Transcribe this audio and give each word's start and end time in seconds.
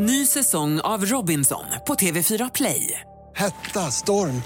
Ny 0.00 0.26
säsong 0.26 0.80
av 0.80 1.04
Robinson 1.04 1.64
på 1.86 1.94
TV4 1.94 2.50
Play. 2.54 3.00
Hetta, 3.36 3.80
storm, 3.80 4.42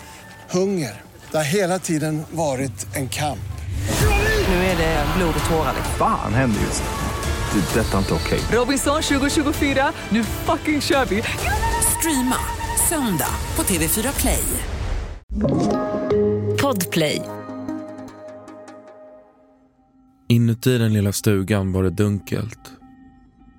hunger. 0.51 1.01
Det 1.31 1.37
har 1.37 1.45
hela 1.45 1.79
tiden 1.79 2.23
varit 2.31 2.97
en 2.97 3.09
kamp. 3.09 3.53
Nu 4.49 4.55
är 4.55 4.77
det 4.77 5.07
blod 5.17 5.35
och 5.45 5.51
tårar. 5.51 5.75
Fan 5.99 6.35
händer 6.35 6.61
just 6.61 6.83
nu. 6.83 7.61
Det. 7.61 7.81
är 7.81 7.85
Detta 7.85 7.95
är 7.95 7.99
inte 7.99 8.15
okej. 8.15 8.41
Robinson 8.53 9.03
2024, 9.03 9.93
nu 10.09 10.25
fucking 10.25 10.81
kör 10.81 11.05
vi! 11.05 11.23
Streama 11.99 12.37
söndag 12.89 13.35
på 13.55 13.63
TV4 13.63 14.21
Play. 14.21 14.45
Podplay. 16.63 17.23
Inuti 20.29 20.79
den 20.79 20.93
lilla 20.93 21.13
stugan 21.13 21.73
var 21.73 21.83
det 21.83 21.91
dunkelt. 21.91 22.82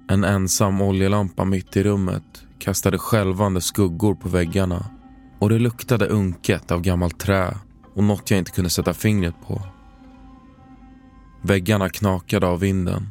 En 0.07 0.23
ensam 0.23 0.81
oljelampa 0.81 1.45
mitt 1.45 1.77
i 1.77 1.83
rummet 1.83 2.45
kastade 2.59 2.97
skälvande 2.97 3.61
skuggor 3.61 4.15
på 4.15 4.29
väggarna 4.29 4.85
och 5.39 5.49
det 5.49 5.59
luktade 5.59 6.07
unket 6.07 6.71
av 6.71 6.81
gammalt 6.81 7.19
trä 7.19 7.57
och 7.93 8.03
något 8.03 8.31
jag 8.31 8.39
inte 8.39 8.51
kunde 8.51 8.69
sätta 8.69 8.93
fingret 8.93 9.35
på. 9.47 9.61
Väggarna 11.41 11.89
knakade 11.89 12.47
av 12.47 12.59
vinden. 12.59 13.09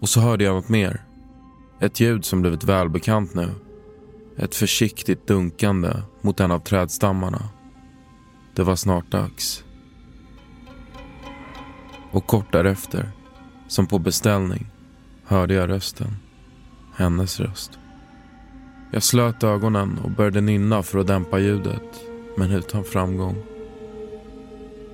Och 0.00 0.08
så 0.08 0.20
hörde 0.20 0.44
jag 0.44 0.54
något 0.54 0.68
mer. 0.68 1.04
Ett 1.80 2.00
ljud 2.00 2.24
som 2.24 2.40
blivit 2.40 2.64
välbekant 2.64 3.34
nu. 3.34 3.50
Ett 4.36 4.54
försiktigt 4.54 5.26
dunkande 5.26 5.92
mot 6.20 6.40
en 6.40 6.50
av 6.50 6.58
trädstammarna. 6.58 7.48
Det 8.54 8.62
var 8.62 8.76
snart 8.76 9.10
dags. 9.10 9.64
Och 12.10 12.26
kort 12.26 12.52
därefter, 12.52 13.10
som 13.68 13.86
på 13.86 13.98
beställning, 13.98 14.66
hörde 15.28 15.54
jag 15.54 15.70
rösten. 15.70 16.16
Hennes 16.96 17.40
röst. 17.40 17.78
Jag 18.90 19.02
slöt 19.02 19.44
ögonen 19.44 19.98
och 20.04 20.10
började 20.10 20.40
nynna 20.40 20.82
för 20.82 20.98
att 20.98 21.06
dämpa 21.06 21.38
ljudet, 21.38 22.00
men 22.36 22.50
utan 22.50 22.84
framgång. 22.84 23.36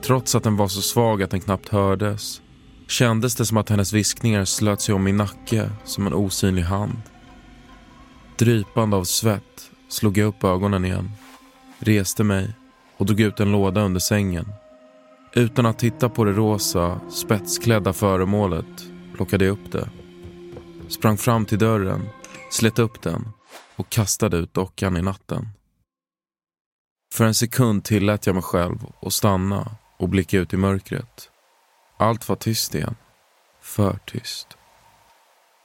Trots 0.03 0.35
att 0.35 0.43
den 0.43 0.57
var 0.57 0.69
så 0.69 0.83
svag 0.83 1.23
att 1.23 1.31
den 1.31 1.41
knappt 1.41 1.69
hördes 1.69 2.43
kändes 2.89 3.35
det 3.35 3.47
som 3.47 3.57
att 3.57 3.69
hennes 3.69 3.93
viskningar 3.93 4.45
slöt 4.45 4.81
sig 4.81 4.95
om 4.95 5.05
min 5.05 5.17
nacke 5.17 5.71
som 5.85 6.07
en 6.07 6.15
osynlig 6.15 6.63
hand. 6.63 7.03
Drypande 8.39 8.97
av 8.97 9.05
svett 9.05 9.71
slog 9.89 10.19
jag 10.19 10.27
upp 10.27 10.45
ögonen 10.45 10.85
igen, 10.85 11.11
reste 11.79 12.25
mig 12.25 12.55
och 12.97 13.07
drog 13.07 13.21
ut 13.21 13.41
en 13.41 13.53
låda 13.53 13.81
under 13.81 14.01
sängen. 14.01 14.47
Utan 15.33 15.67
att 15.67 15.79
titta 15.79 16.09
på 16.09 16.25
det 16.25 16.33
rosa, 16.33 17.01
spetsklädda 17.11 17.93
föremålet 17.93 18.85
plockade 19.17 19.45
jag 19.45 19.53
upp 19.53 19.73
det. 19.73 19.89
Sprang 20.89 21.17
fram 21.17 21.47
till 21.47 21.59
dörren, 21.59 22.09
slet 22.51 22.79
upp 22.79 23.03
den 23.03 23.29
och 23.77 23.91
kastade 23.91 24.37
ut 24.37 24.55
dockan 24.55 24.97
i 24.97 25.03
natten. 25.03 25.49
För 27.15 27.25
en 27.25 27.35
sekund 27.35 27.85
tillät 27.85 28.27
jag 28.27 28.35
mig 28.35 28.43
själv 28.43 28.79
att 29.03 29.13
stanna 29.13 29.77
och 29.97 30.09
blicka 30.09 30.39
ut 30.39 30.55
i 30.55 30.57
mörkret. 30.57 31.31
Allt 31.97 32.29
var 32.29 32.37
tyst 32.37 32.75
igen. 32.75 32.97
För 33.61 33.99
tyst. 34.07 34.49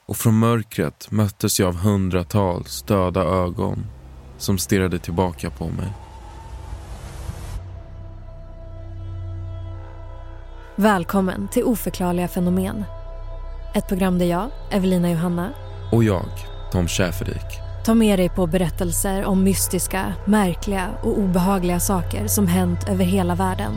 Och 0.06 0.16
från 0.16 0.38
mörkret 0.38 1.10
möttes 1.10 1.60
jag 1.60 1.68
av 1.68 1.76
hundratals 1.76 2.82
döda 2.82 3.22
ögon 3.22 3.86
som 4.38 4.58
stirrade 4.58 4.98
tillbaka 4.98 5.50
på 5.50 5.68
mig. 5.68 5.92
Välkommen 10.76 11.48
till 11.48 11.64
Oförklarliga 11.64 12.28
fenomen. 12.28 12.84
Ett 13.74 13.88
program 13.88 14.18
där 14.18 14.26
jag, 14.26 14.50
Evelina 14.70 15.10
Johanna, 15.10 15.50
Och 15.92 16.04
jag, 16.04 16.28
Tom 16.72 16.88
Schäferdik. 16.88 17.46
tar 17.84 17.94
med 17.94 18.18
dig 18.18 18.28
på 18.28 18.46
berättelser 18.46 19.24
om 19.24 19.42
mystiska, 19.42 20.14
märkliga 20.24 20.88
och 21.02 21.18
obehagliga 21.18 21.80
saker 21.80 22.26
som 22.26 22.46
hänt 22.46 22.88
över 22.88 23.04
hela 23.04 23.34
världen. 23.34 23.72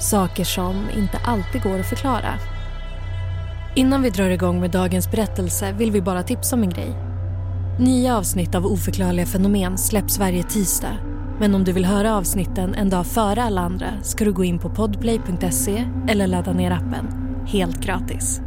Saker 0.00 0.44
som 0.44 0.84
inte 0.96 1.18
alltid 1.24 1.62
går 1.62 1.80
att 1.80 1.86
förklara. 1.86 2.34
Innan 3.74 4.02
vi 4.02 4.10
drar 4.10 4.30
igång 4.30 4.60
med 4.60 4.70
dagens 4.70 5.10
berättelse 5.10 5.72
vill 5.72 5.90
vi 5.90 6.02
bara 6.02 6.22
tipsa 6.22 6.56
om 6.56 6.62
en 6.62 6.70
grej. 6.70 6.96
Nya 7.78 8.16
avsnitt 8.16 8.54
av 8.54 8.66
Oförklarliga 8.66 9.26
fenomen 9.26 9.78
släpps 9.78 10.18
varje 10.18 10.42
tisdag. 10.42 10.96
Men 11.40 11.54
om 11.54 11.64
du 11.64 11.72
vill 11.72 11.84
höra 11.84 12.16
avsnitten 12.16 12.74
en 12.74 12.90
dag 12.90 13.06
före 13.06 13.42
alla 13.42 13.60
andra 13.60 13.86
ska 14.02 14.24
du 14.24 14.32
gå 14.32 14.44
in 14.44 14.58
på 14.58 14.70
podplay.se 14.70 15.84
eller 16.08 16.26
ladda 16.26 16.52
ner 16.52 16.70
appen. 16.70 17.08
Helt 17.46 17.80
gratis. 17.80 18.40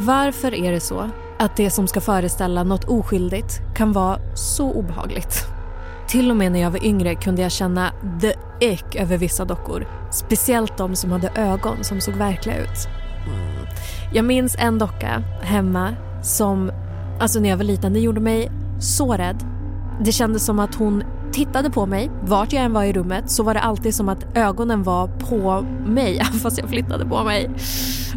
Varför 0.00 0.54
är 0.54 0.72
det 0.72 0.80
så 0.80 1.10
att 1.38 1.56
det 1.56 1.70
som 1.70 1.86
ska 1.86 2.00
föreställa 2.00 2.64
något 2.64 2.84
oskyldigt 2.84 3.60
kan 3.76 3.92
vara 3.92 4.18
så 4.34 4.72
obehagligt? 4.72 5.44
Till 6.08 6.30
och 6.30 6.36
med 6.36 6.52
när 6.52 6.60
jag 6.60 6.70
var 6.70 6.84
yngre 6.84 7.14
kunde 7.14 7.42
jag 7.42 7.52
känna 7.52 7.92
the 8.20 8.32
ick 8.60 8.94
över 8.94 9.18
vissa 9.18 9.44
dockor. 9.44 9.86
Speciellt 10.12 10.76
de 10.76 10.96
som 10.96 11.12
hade 11.12 11.28
ögon 11.34 11.84
som 11.84 12.00
såg 12.00 12.14
verkliga 12.14 12.56
ut. 12.56 12.88
Mm. 13.26 13.66
Jag 14.12 14.24
minns 14.24 14.56
en 14.58 14.78
docka 14.78 15.22
hemma 15.42 15.94
som, 16.22 16.72
alltså 17.20 17.40
när 17.40 17.48
jag 17.48 17.56
var 17.56 17.64
liten, 17.64 17.92
det 17.92 18.00
gjorde 18.00 18.20
mig 18.20 18.50
så 18.80 19.12
rädd. 19.12 19.46
Det 20.00 20.12
kändes 20.12 20.44
som 20.46 20.58
att 20.58 20.74
hon 20.74 21.04
tittade 21.32 21.70
på 21.70 21.86
mig. 21.86 22.10
Vart 22.22 22.52
jag 22.52 22.64
än 22.64 22.72
var 22.72 22.84
i 22.84 22.92
rummet 22.92 23.30
så 23.30 23.42
var 23.42 23.54
det 23.54 23.60
alltid 23.60 23.94
som 23.94 24.08
att 24.08 24.36
ögonen 24.36 24.82
var 24.82 25.06
på 25.06 25.66
mig 25.86 26.24
fast 26.42 26.58
jag 26.58 26.68
flyttade 26.68 27.06
på 27.06 27.24
mig. 27.24 27.50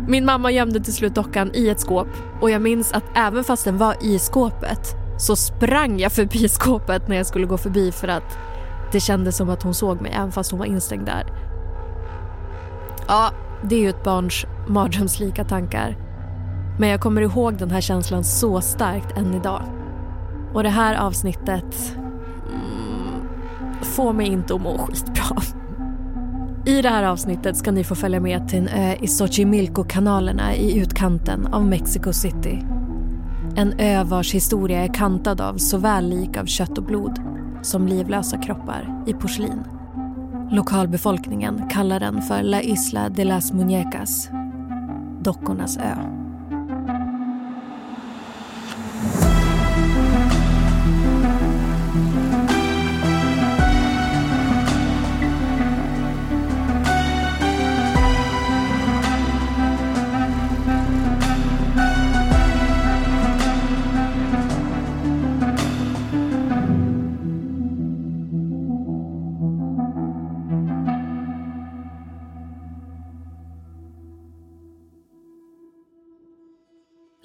Min 0.07 0.25
mamma 0.25 0.51
gömde 0.51 0.79
till 0.79 0.94
slut 0.94 1.16
dockan 1.16 1.51
i 1.53 1.69
ett 1.69 1.79
skåp 1.79 2.07
och 2.41 2.51
jag 2.51 2.61
minns 2.61 2.91
att 2.91 3.03
även 3.16 3.44
fast 3.44 3.66
den 3.66 3.77
var 3.77 3.95
i 4.01 4.19
skåpet 4.19 4.95
så 5.17 5.35
sprang 5.35 5.99
jag 5.99 6.11
förbi 6.11 6.47
skåpet 6.49 7.07
när 7.07 7.16
jag 7.16 7.25
skulle 7.25 7.45
gå 7.45 7.57
förbi 7.57 7.91
för 7.91 8.07
att 8.07 8.38
det 8.91 8.99
kändes 8.99 9.38
som 9.38 9.49
att 9.49 9.63
hon 9.63 9.73
såg 9.73 10.01
mig 10.01 10.11
även 10.16 10.31
fast 10.31 10.51
hon 10.51 10.59
var 10.59 10.66
instängd 10.66 11.05
där. 11.05 11.25
Ja, 13.07 13.31
det 13.63 13.75
är 13.75 13.79
ju 13.79 13.89
ett 13.89 14.03
barns 14.03 14.45
mardrömslika 14.67 15.43
tankar. 15.43 15.97
Men 16.79 16.89
jag 16.89 17.01
kommer 17.01 17.22
ihåg 17.22 17.57
den 17.57 17.72
här 17.72 17.81
känslan 17.81 18.23
så 18.23 18.61
starkt 18.61 19.17
än 19.17 19.33
idag. 19.33 19.61
Och 20.53 20.63
det 20.63 20.69
här 20.69 20.95
avsnittet 20.95 21.95
mm, 22.49 22.81
Få 23.81 24.14
mig 24.14 24.28
inte 24.28 24.56
att 24.56 24.62
må 24.62 24.78
skitbra. 24.78 25.42
I 26.66 26.81
det 26.81 26.90
här 26.90 27.03
avsnittet 27.03 27.58
ska 27.58 27.72
ni 27.72 27.84
få 27.84 27.96
följa 27.96 28.19
med 28.19 28.47
till 28.47 28.59
en 28.59 28.68
ö 28.68 28.96
i 29.02 29.08
Xochimilco-kanalerna 29.08 30.56
i 30.56 30.80
utkanten 30.80 31.47
av 31.47 31.66
Mexico 31.66 32.14
City. 32.14 32.66
En 33.56 33.74
ö 33.80 34.03
vars 34.03 34.34
historia 34.34 34.84
är 34.84 34.94
kantad 34.94 35.41
av 35.41 35.58
såväl 35.58 36.09
lik 36.09 36.38
av 36.38 36.46
kött 36.46 36.78
och 36.78 36.84
blod 36.84 37.20
som 37.62 37.88
livlösa 37.88 38.38
kroppar 38.38 39.03
i 39.08 39.14
porslin. 39.14 39.64
Lokalbefolkningen 40.52 41.70
kallar 41.70 42.00
den 42.00 42.22
för 42.22 42.44
La 42.44 42.62
Isla 42.62 43.09
de 43.09 43.24
las 43.24 43.53
Muñecas, 43.53 44.30
Dockornas 45.22 45.78
ö. 45.78 45.96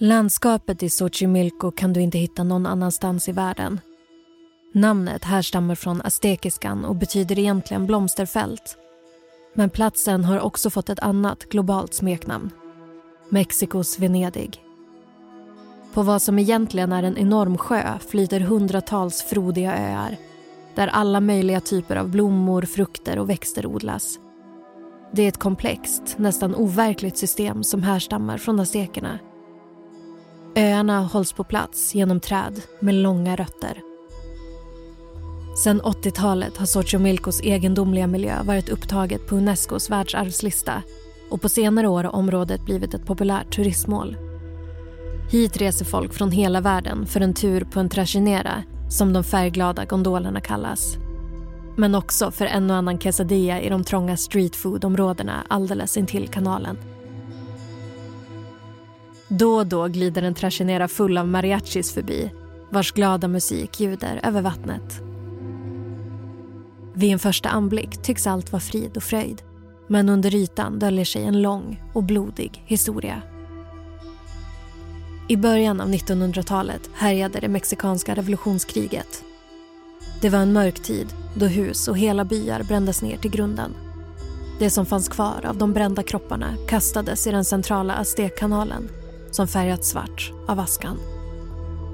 Landskapet 0.07 0.83
i 0.83 0.89
Xochimilco 0.89 1.71
kan 1.71 1.93
du 1.93 2.01
inte 2.01 2.19
hitta 2.19 2.45
någon 2.45 2.67
annanstans 2.67 3.29
i 3.29 3.33
världen. 3.33 3.81
Namnet 4.73 5.25
härstammar 5.25 5.75
från 5.75 6.03
aztekiskan 6.03 6.85
och 6.85 6.97
betyder 6.97 7.39
egentligen 7.39 7.87
blomsterfält. 7.87 8.77
Men 9.55 9.71
platsen 9.71 10.25
har 10.25 10.41
också 10.41 10.71
fått 10.71 10.89
ett 10.89 10.99
annat 10.99 11.45
globalt 11.45 11.95
smeknamn. 11.95 12.51
Mexikos 13.29 13.99
Venedig. 13.99 14.63
På 15.95 16.03
vad 16.03 16.23
som 16.23 16.39
egentligen 16.39 16.93
är 16.93 17.03
en 17.03 17.19
enorm 17.19 17.59
sjö 17.59 17.99
flyter 18.09 18.41
hundratals 18.41 19.23
frodiga 19.23 19.77
öar 19.77 20.17
där 20.75 20.89
alla 20.89 21.21
möjliga 21.21 21.61
typer 21.61 21.97
av 21.97 22.09
blommor, 22.09 22.63
frukter 22.63 23.19
och 23.19 23.31
växter 23.31 23.67
odlas. 23.67 24.19
Det 25.13 25.23
är 25.23 25.29
ett 25.29 25.39
komplext, 25.39 26.15
nästan 26.19 26.55
overkligt 26.55 27.19
system 27.19 27.65
som 27.65 27.83
härstammar 27.83 28.39
från 28.39 28.61
aztekerna 28.61 29.19
Öarna 30.59 31.01
hålls 31.01 31.33
på 31.33 31.45
plats 31.45 31.95
genom 31.95 32.21
träd 32.21 32.63
med 32.81 32.95
långa 32.95 33.37
rötter. 33.37 33.83
Sedan 35.65 35.83
80-talet 35.83 36.57
har 36.57 36.67
Xochimilcos 36.67 37.41
egendomliga 37.41 38.07
miljö 38.07 38.43
varit 38.43 38.69
upptaget 38.69 39.27
på 39.27 39.37
Unescos 39.37 39.91
världsarvslista 39.91 40.83
och 41.31 41.43
på 41.43 41.49
senare 41.49 41.89
år 41.89 42.05
har 42.05 42.15
området 42.15 42.65
blivit 42.65 42.95
ett 42.95 43.07
populärt 43.07 43.55
turistmål. 43.57 44.17
Hit 45.31 45.57
reser 45.57 45.85
folk 45.85 46.15
från 46.15 46.31
hela 46.31 46.61
världen 46.61 47.07
för 47.07 47.21
en 47.21 47.35
tur 47.35 47.65
på 47.65 47.81
en 47.81 47.89
trajinera 47.89 48.63
som 48.91 49.13
de 49.13 49.25
färgglada 49.25 49.85
gondolerna 49.85 50.41
kallas. 50.41 50.97
Men 51.77 51.95
också 51.95 52.31
för 52.31 52.45
en 52.45 52.71
och 52.71 52.77
annan 52.77 52.99
quesadilla 52.99 53.61
i 53.61 53.69
de 53.69 53.85
trånga 53.85 54.17
streetfood-områdena 54.17 55.47
alldeles 55.49 55.97
intill 55.97 56.29
kanalen. 56.29 56.96
Då 59.29 59.57
och 59.57 59.67
då 59.67 59.89
glider 59.89 60.23
en 60.23 60.35
trachinera 60.35 60.89
full 60.89 61.19
av 61.19 61.29
mariachis 61.29 61.93
förbi 61.93 62.31
vars 62.71 62.93
glada 62.93 63.29
musik 63.29 63.81
ljuder 63.81 64.21
över 64.23 64.43
vattnet. 64.43 65.01
Vid 66.95 67.13
en 67.13 67.19
första 67.19 67.49
anblick 67.49 68.03
tycks 68.03 68.27
allt 68.27 68.53
vara 68.53 68.61
frid 68.61 68.97
och 68.97 69.03
fröjd 69.03 69.43
men 69.89 70.09
under 70.09 70.35
ytan 70.35 70.79
döljer 70.79 71.05
sig 71.05 71.25
en 71.25 71.43
lång 71.43 71.83
och 71.93 72.03
blodig 72.03 72.65
historia. 72.67 73.23
I 75.29 75.37
början 75.37 75.81
av 75.81 75.89
1900-talet 75.89 76.91
härjade 76.95 77.41
det 77.41 77.49
mexikanska 77.49 78.15
revolutionskriget. 78.15 79.25
Det 80.21 80.29
var 80.29 80.39
en 80.39 80.53
mörk 80.53 80.83
tid 80.83 81.07
då 81.35 81.47
hus 81.47 81.89
och 81.89 81.99
hela 81.99 82.25
byar 82.25 82.63
brändes 82.63 83.03
ner 83.03 83.17
till 83.17 83.31
grunden. 83.31 83.75
Det 84.59 84.71
som 84.71 84.87
fanns 84.87 85.09
kvar 85.09 85.47
av 85.47 85.57
de 85.57 85.73
brända 85.73 86.03
kropparna 86.03 86.55
kastades 86.69 87.27
i 87.27 87.31
den 87.31 87.45
centrala 87.45 87.95
Aztekkanalen 87.95 88.89
som 89.37 89.49
färgats 89.49 89.89
svart 89.89 90.33
av 90.47 90.61
askan. 90.61 90.99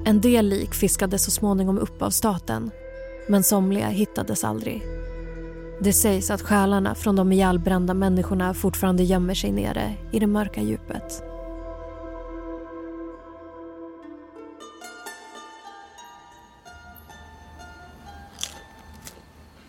En 0.05 0.21
del 0.21 0.45
lik 0.45 0.73
fiskades 0.73 1.23
så 1.23 1.31
småningom 1.31 1.77
upp 1.77 2.01
av 2.01 2.09
staten 2.09 2.71
men 3.27 3.43
somliga 3.43 3.87
hittades 3.87 4.43
aldrig. 4.43 4.83
Det 5.79 5.93
sägs 5.93 6.31
att 6.31 6.41
själarna 6.41 6.95
från 6.95 7.15
de 7.15 7.31
ihjälbrända 7.31 7.93
människorna 7.93 8.53
fortfarande 8.53 9.03
gömmer 9.03 9.33
sig 9.33 9.51
nere 9.51 9.93
i 10.11 10.19
det 10.19 10.27
mörka 10.27 10.61
djupet. 10.61 11.23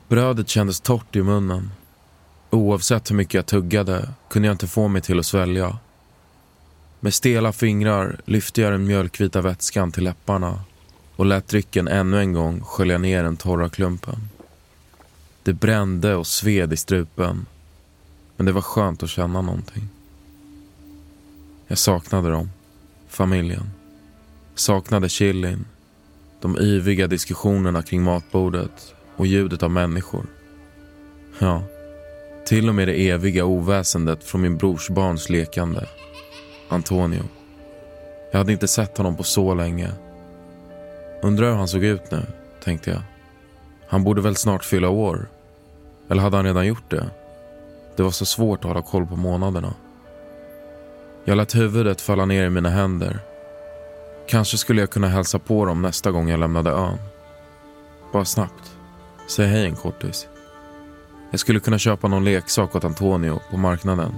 Brödet 0.09 0.49
kändes 0.49 0.81
torrt 0.81 1.17
i 1.17 1.23
munnen. 1.23 1.71
Oavsett 2.51 3.11
hur 3.11 3.17
mycket 3.17 3.35
jag 3.35 3.47
tuggade 3.47 4.09
kunde 4.31 4.49
jag 4.49 4.55
inte 4.55 4.67
få 4.67 4.89
mig 4.89 5.03
till 5.03 5.19
att 5.19 5.27
svälja. 5.27 5.79
Med 7.05 7.15
stela 7.15 7.53
fingrar 7.53 8.21
lyfte 8.25 8.61
jag 8.61 8.73
den 8.73 8.87
mjölkvita 8.87 9.41
vätskan 9.41 9.93
till 9.93 10.05
läpparna 10.05 10.61
och 11.17 11.27
lät 11.27 11.49
drycken 11.49 11.89
ännu 11.89 12.21
en 12.21 12.33
gång 12.33 12.61
skölja 12.61 12.99
ner 12.99 13.23
den 13.23 13.37
torra 13.37 13.69
klumpen. 13.69 14.29
Det 15.43 15.53
brände 15.53 16.15
och 16.15 16.27
sved 16.27 16.73
i 16.73 16.77
strupen, 16.77 17.47
men 18.37 18.47
det 18.47 18.53
var 18.53 18.61
skönt 18.61 19.03
att 19.03 19.11
känna 19.11 19.41
någonting. 19.41 19.89
Jag 21.67 21.79
saknade 21.79 22.31
dem, 22.31 22.51
familjen. 23.09 23.71
Saknade 24.55 25.09
chilin, 25.09 25.65
de 26.41 26.59
yviga 26.59 27.07
diskussionerna 27.07 27.83
kring 27.83 28.03
matbordet 28.03 28.95
och 29.17 29.27
ljudet 29.27 29.63
av 29.63 29.71
människor. 29.71 30.27
Ja, 31.39 31.63
till 32.47 32.69
och 32.69 32.75
med 32.75 32.89
det 32.89 33.09
eviga 33.09 33.45
oväsendet 33.45 34.25
från 34.25 34.41
min 34.41 34.57
brors 34.57 34.89
barns 34.89 35.31
lekande. 35.31 35.87
Antonio. 36.69 37.23
Jag 38.31 38.39
hade 38.39 38.53
inte 38.53 38.69
sett 38.69 38.99
honom 38.99 39.17
på 39.17 39.23
så 39.23 39.55
länge. 39.55 39.91
Undrar 41.23 41.51
hur 41.51 41.57
han 41.57 41.69
såg 41.69 41.85
ut 41.85 42.11
nu, 42.11 42.27
tänkte 42.65 42.91
jag. 42.91 43.01
Han 43.89 44.05
borde 44.05 44.21
väl 44.21 44.37
snart 44.37 44.65
fylla 44.65 44.89
år. 44.89 45.29
Eller 46.09 46.23
hade 46.23 46.37
han 46.37 46.47
redan 46.47 46.67
gjort 46.67 46.91
det? 46.91 47.11
Det 47.97 48.03
var 48.03 48.11
så 48.11 48.27
svårt 48.27 48.59
att 48.59 48.65
hålla 48.65 48.83
koll 48.83 49.07
på 49.07 49.17
månaderna. 49.17 49.75
Jag 51.25 51.37
lät 51.37 51.55
huvudet 51.55 52.01
falla 52.01 52.25
ner 52.27 52.47
i 52.47 52.51
mina 52.51 52.71
händer. 52.71 53.19
Kanske 54.29 54.59
skulle 54.59 54.81
jag 54.81 54.91
kunna 54.91 55.09
hälsa 55.09 55.39
på 55.39 55.65
dem 55.65 55.83
nästa 55.83 56.11
gång 56.11 56.29
jag 56.29 56.41
lämnade 56.41 56.71
ön. 56.71 56.99
Bara 58.13 58.25
snabbt. 58.25 58.77
Säg 59.29 59.47
hej 59.47 59.65
en 59.65 59.77
kortis. 59.77 60.29
Jag 61.31 61.41
skulle 61.41 61.61
kunna 61.61 61.79
köpa 61.79 62.09
någon 62.09 62.25
leksak 62.25 62.77
åt 62.77 62.85
Antonio 62.85 63.41
på 63.51 63.57
marknaden. 63.57 64.15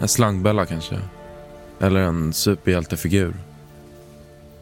En 0.00 0.08
slangbella 0.08 0.66
kanske. 0.66 0.98
Eller 1.80 2.00
en 2.00 2.32
superhjältefigur. 2.32 3.34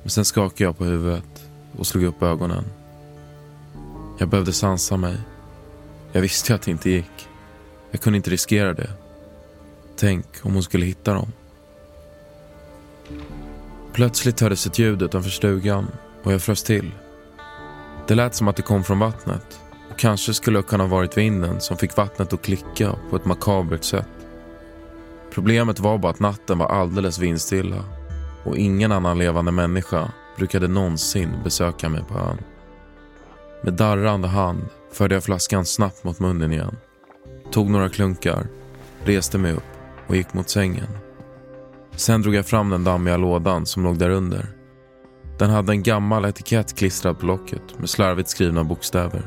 Men 0.02 0.10
sen 0.10 0.24
skakade 0.24 0.64
jag 0.64 0.78
på 0.78 0.84
huvudet 0.84 1.44
och 1.76 1.86
slog 1.86 2.04
upp 2.04 2.22
ögonen. 2.22 2.64
Jag 4.18 4.28
behövde 4.28 4.52
sansa 4.52 4.96
mig. 4.96 5.16
Jag 6.12 6.20
visste 6.20 6.54
att 6.54 6.62
det 6.62 6.70
inte 6.70 6.90
gick. 6.90 7.28
Jag 7.90 8.00
kunde 8.00 8.16
inte 8.16 8.30
riskera 8.30 8.72
det. 8.72 8.90
Tänk 9.96 10.26
om 10.42 10.54
hon 10.54 10.62
skulle 10.62 10.86
hitta 10.86 11.14
dem. 11.14 11.32
Plötsligt 13.92 14.40
hördes 14.40 14.66
ett 14.66 14.78
ljud 14.78 15.02
utanför 15.02 15.30
stugan 15.30 15.86
och 16.22 16.32
jag 16.32 16.42
frös 16.42 16.62
till. 16.62 16.90
Det 18.06 18.14
lät 18.14 18.34
som 18.34 18.48
att 18.48 18.56
det 18.56 18.62
kom 18.62 18.84
från 18.84 18.98
vattnet 18.98 19.60
och 19.90 19.98
kanske 19.98 20.34
skulle 20.34 20.58
det 20.58 20.62
kunna 20.62 20.86
varit 20.86 21.16
vinden 21.16 21.60
som 21.60 21.76
fick 21.76 21.96
vattnet 21.96 22.32
att 22.32 22.42
klicka 22.42 22.96
på 23.10 23.16
ett 23.16 23.24
makabert 23.24 23.84
sätt. 23.84 24.17
Problemet 25.30 25.80
var 25.80 25.98
bara 25.98 26.12
att 26.12 26.20
natten 26.20 26.58
var 26.58 26.66
alldeles 26.66 27.18
vindstilla 27.18 27.84
och 28.44 28.56
ingen 28.56 28.92
annan 28.92 29.18
levande 29.18 29.52
människa 29.52 30.12
brukade 30.36 30.68
någonsin 30.68 31.30
besöka 31.44 31.88
mig 31.88 32.04
på 32.08 32.18
ön. 32.18 32.38
Med 33.62 33.74
darrande 33.74 34.28
hand 34.28 34.62
förde 34.92 35.14
jag 35.14 35.24
flaskan 35.24 35.64
snabbt 35.64 36.04
mot 36.04 36.20
munnen 36.20 36.52
igen. 36.52 36.76
Tog 37.50 37.70
några 37.70 37.88
klunkar, 37.88 38.46
reste 39.04 39.38
mig 39.38 39.52
upp 39.52 39.64
och 40.06 40.16
gick 40.16 40.34
mot 40.34 40.48
sängen. 40.48 40.88
Sen 41.96 42.22
drog 42.22 42.34
jag 42.34 42.46
fram 42.46 42.70
den 42.70 42.84
dammiga 42.84 43.16
lådan 43.16 43.66
som 43.66 43.84
låg 43.84 43.98
där 43.98 44.10
under. 44.10 44.46
Den 45.38 45.50
hade 45.50 45.72
en 45.72 45.82
gammal 45.82 46.24
etikett 46.24 46.76
klistrad 46.76 47.18
på 47.18 47.26
locket 47.26 47.78
med 47.78 47.90
slarvigt 47.90 48.28
skrivna 48.28 48.64
bokstäver. 48.64 49.22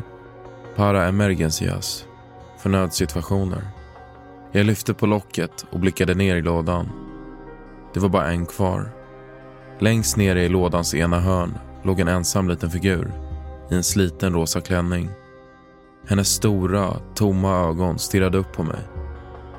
Para 0.76 1.08
emergencias, 1.08 2.06
för 2.60 2.70
nödsituationer. 2.70 3.68
Jag 4.52 4.66
lyfte 4.66 4.94
på 4.94 5.06
locket 5.06 5.66
och 5.72 5.80
blickade 5.80 6.14
ner 6.14 6.36
i 6.36 6.42
lådan. 6.42 6.90
Det 7.94 8.00
var 8.00 8.10
bara 8.10 8.32
en 8.32 8.46
kvar. 8.46 8.90
Längst 9.80 10.18
nere 10.18 10.44
i 10.44 10.50
lådans 10.50 10.96
ena 10.96 11.20
hörn 11.20 11.58
låg 11.84 12.00
en 12.00 12.08
ensam 12.08 12.50
liten 12.50 12.70
figur 12.70 13.12
i 13.72 13.76
en 13.76 13.84
sliten 13.84 14.34
rosa 14.34 14.62
klänning. 14.62 15.10
Hennes 16.08 16.30
stora, 16.30 16.94
tomma 17.16 17.68
ögon 17.68 18.00
stirrade 18.00 18.38
upp 18.38 18.54
på 18.54 18.64
mig 18.64 18.80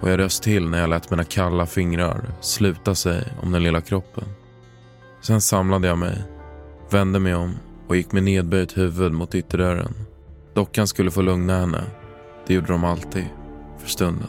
och 0.00 0.10
jag 0.10 0.18
röst 0.18 0.42
till 0.42 0.68
när 0.68 0.80
jag 0.80 0.90
lät 0.90 1.10
mina 1.10 1.24
kalla 1.24 1.66
fingrar 1.66 2.34
sluta 2.40 2.94
sig 2.94 3.24
om 3.42 3.52
den 3.52 3.62
lilla 3.62 3.80
kroppen. 3.80 4.24
Sen 5.20 5.40
samlade 5.40 5.88
jag 5.88 5.98
mig, 5.98 6.22
vände 6.90 7.18
mig 7.18 7.34
om 7.34 7.54
och 7.88 7.96
gick 7.96 8.12
med 8.12 8.22
nedböjt 8.22 8.76
huvud 8.76 9.12
mot 9.12 9.34
ytterdörren. 9.34 9.94
Dockan 10.54 10.86
skulle 10.86 11.10
få 11.10 11.22
lugna 11.22 11.60
henne. 11.60 11.84
Det 12.46 12.54
gjorde 12.54 12.72
de 12.72 12.84
alltid, 12.84 13.24
för 13.78 13.88
stunden. 13.88 14.28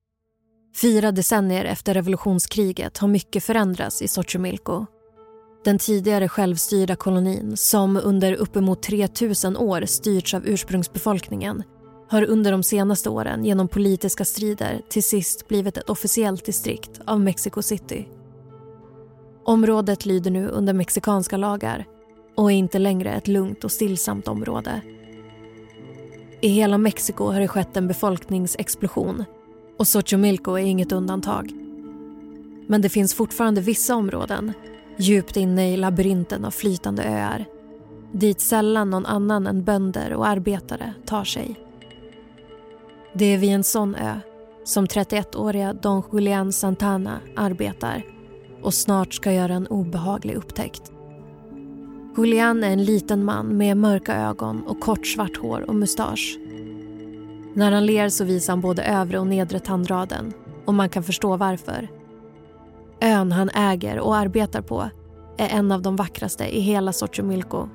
Fyra 0.75 1.11
decennier 1.11 1.65
efter 1.65 1.93
revolutionskriget 1.93 2.97
har 2.97 3.07
mycket 3.07 3.43
förändrats 3.43 4.01
i 4.01 4.07
Xochimilco. 4.07 4.85
Den 5.63 5.77
tidigare 5.77 6.29
självstyrda 6.29 6.95
kolonin, 6.95 7.57
som 7.57 7.97
under 8.03 8.33
uppemot 8.33 8.83
3000 8.83 9.57
år 9.57 9.85
styrts 9.85 10.33
av 10.33 10.47
ursprungsbefolkningen 10.47 11.63
har 12.09 12.23
under 12.23 12.51
de 12.51 12.63
senaste 12.63 13.09
åren 13.09 13.45
genom 13.45 13.67
politiska 13.67 14.25
strider 14.25 14.81
till 14.89 15.03
sist 15.03 15.47
blivit 15.47 15.77
ett 15.77 15.89
officiellt 15.89 16.45
distrikt 16.45 17.01
av 17.05 17.21
Mexico 17.21 17.61
City. 17.61 18.07
Området 19.45 20.05
lyder 20.05 20.31
nu 20.31 20.47
under 20.47 20.73
mexikanska 20.73 21.37
lagar 21.37 21.85
och 22.35 22.51
är 22.51 22.55
inte 22.55 22.79
längre 22.79 23.13
ett 23.13 23.27
lugnt 23.27 23.63
och 23.63 23.71
stillsamt 23.71 24.27
område. 24.27 24.81
I 26.41 26.47
hela 26.47 26.77
Mexiko 26.77 27.31
har 27.31 27.39
det 27.39 27.47
skett 27.47 27.77
en 27.77 27.87
befolkningsexplosion 27.87 29.23
och 29.81 29.87
Xochimilco 29.87 30.51
är 30.51 30.63
inget 30.63 30.91
undantag. 30.91 31.51
Men 32.67 32.81
det 32.81 32.89
finns 32.89 33.13
fortfarande 33.13 33.61
vissa 33.61 33.95
områden 33.95 34.53
djupt 34.97 35.37
inne 35.37 35.73
i 35.73 35.77
labyrinten 35.77 36.45
av 36.45 36.51
flytande 36.51 37.03
öar 37.03 37.45
dit 38.11 38.41
sällan 38.41 38.89
någon 38.89 39.05
annan 39.05 39.47
än 39.47 39.63
bönder 39.63 40.13
och 40.13 40.27
arbetare 40.27 40.93
tar 41.05 41.23
sig. 41.23 41.55
Det 43.13 43.25
är 43.25 43.37
vid 43.37 43.49
en 43.49 43.63
sån 43.63 43.95
ö 43.95 44.19
som 44.63 44.85
31-åriga 44.85 45.73
Don 45.73 46.03
Julian 46.13 46.53
Santana 46.53 47.19
arbetar 47.35 48.03
och 48.61 48.73
snart 48.73 49.13
ska 49.13 49.33
göra 49.33 49.53
en 49.53 49.67
obehaglig 49.67 50.35
upptäckt. 50.35 50.91
Julian 52.17 52.63
är 52.63 52.71
en 52.71 52.83
liten 52.83 53.25
man 53.25 53.57
med 53.57 53.77
mörka 53.77 54.15
ögon 54.15 54.63
och 54.67 54.79
kort 54.79 55.07
svart 55.07 55.37
hår 55.37 55.65
och 55.67 55.75
mustasch. 55.75 56.37
När 57.53 57.71
han 57.71 57.85
ler 57.85 58.09
så 58.09 58.23
visar 58.23 58.53
han 58.53 58.61
både 58.61 58.83
övre 58.83 59.19
och 59.19 59.27
nedre 59.27 59.59
tandraden 59.59 60.33
och 60.65 60.73
man 60.73 60.89
kan 60.89 61.03
förstå 61.03 61.37
varför. 61.37 61.87
Ön 63.01 63.31
han 63.31 63.49
äger 63.49 63.99
och 63.99 64.15
arbetar 64.15 64.61
på 64.61 64.89
är 65.37 65.49
en 65.49 65.71
av 65.71 65.81
de 65.81 65.95
vackraste 65.95 66.57
i 66.57 66.59
hela 66.59 66.93
Xochimilco 66.93 67.69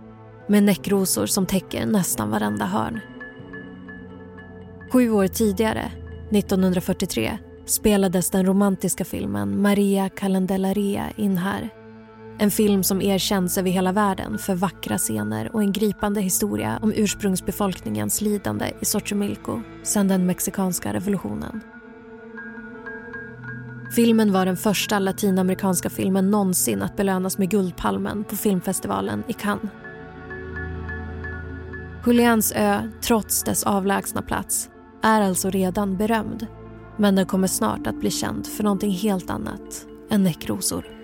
med 0.49 0.63
näckrosor 0.63 1.27
som 1.27 1.47
täcker 1.47 1.87
nästan 1.87 2.31
varenda 2.31 2.65
hörn. 2.65 3.01
Sju 4.93 5.11
år 5.11 5.27
tidigare, 5.27 5.93
1943, 6.31 7.39
spelades 7.67 8.31
den 8.31 8.47
romantiska 8.47 9.05
filmen 9.05 9.63
Maria 9.63 10.09
Calendellaria 10.09 11.11
in 11.17 11.39
här. 11.39 11.71
En 12.39 12.51
film 12.51 12.83
som 12.83 13.03
erkänns 13.03 13.59
över 13.59 13.71
hela 13.71 13.93
världen 13.93 14.39
för 14.39 14.55
vackra 14.55 14.99
scener 14.99 15.55
och 15.55 15.63
en 15.63 15.73
gripande 15.73 16.21
historia 16.21 16.79
om 16.83 16.93
ursprungsbefolkningens 16.97 18.21
lidande 18.21 18.73
i 18.81 18.85
Xochimilco 18.85 19.61
sedan 19.83 20.09
den 20.09 20.27
mexikanska 20.27 20.93
revolutionen. 20.93 21.61
Filmen 23.95 24.33
var 24.33 24.47
den 24.47 24.57
första 24.57 24.99
latinamerikanska 24.99 25.91
filmen 25.91 26.31
någonsin 26.31 26.83
att 26.83 26.97
belönas 26.97 27.39
med 27.39 27.51
Guldpalmen 27.51 28.25
på 28.25 28.37
filmfestivalen 28.37 29.25
i 29.29 29.33
Cannes. 29.33 29.71
Julians 32.07 32.53
ö, 32.53 32.79
trots 33.03 33.43
dess 33.43 33.65
avlägsna 33.65 34.23
plats, 34.23 34.69
är 35.03 35.21
alltså 35.21 35.51
redan 35.51 35.97
berömd. 35.97 36.47
Men 36.97 37.15
den 37.15 37.27
kommer 37.27 37.49
snart 37.49 37.87
att 37.87 38.01
bli 38.01 38.11
känd 38.11 38.47
för 38.47 38.65
någonting 38.65 38.91
helt 38.91 39.31
annat 39.31 39.87
än 40.11 40.23
näckrosor. 40.23 40.96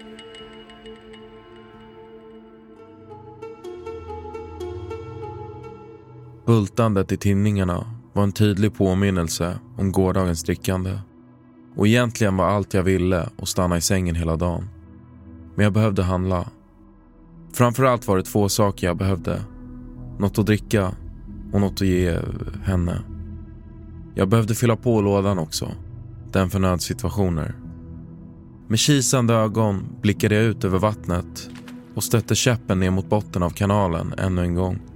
Bultandet 6.53 7.13
i 7.13 7.17
tinningarna 7.17 7.87
var 8.13 8.23
en 8.23 8.33
tydlig 8.33 8.75
påminnelse 8.75 9.59
om 9.79 9.93
gårdagens 9.93 10.43
drickande. 10.43 10.99
Och 11.77 11.87
egentligen 11.87 12.37
var 12.37 12.45
allt 12.45 12.75
jag 12.75 12.83
ville 12.83 13.29
att 13.39 13.49
stanna 13.49 13.77
i 13.77 13.81
sängen 13.81 14.15
hela 14.15 14.37
dagen. 14.37 14.69
Men 15.55 15.65
jag 15.65 15.73
behövde 15.73 16.03
handla. 16.03 16.49
Framförallt 17.53 18.09
var 18.09 18.17
det 18.17 18.23
två 18.23 18.49
saker 18.49 18.87
jag 18.87 18.97
behövde. 18.97 19.43
Något 20.19 20.39
att 20.39 20.47
dricka 20.47 20.93
och 21.53 21.61
något 21.61 21.73
att 21.73 21.89
ge 21.89 22.19
henne. 22.65 23.03
Jag 24.15 24.29
behövde 24.29 24.55
fylla 24.55 24.77
på 24.77 25.01
lådan 25.01 25.39
också. 25.39 25.69
Den 26.33 26.51
för 26.51 26.59
nödsituationer. 26.59 27.55
Med 28.69 28.79
kisande 28.79 29.35
ögon 29.35 29.85
blickade 30.03 30.35
jag 30.35 30.45
ut 30.45 30.65
över 30.65 30.79
vattnet 30.79 31.51
och 31.95 32.05
stötte 32.05 32.35
käppen 32.35 32.81
ner 32.81 32.91
mot 32.91 33.09
botten 33.09 33.43
av 33.43 33.51
kanalen 33.51 34.15
ännu 34.19 34.43
en 34.43 34.55
gång. 34.55 34.92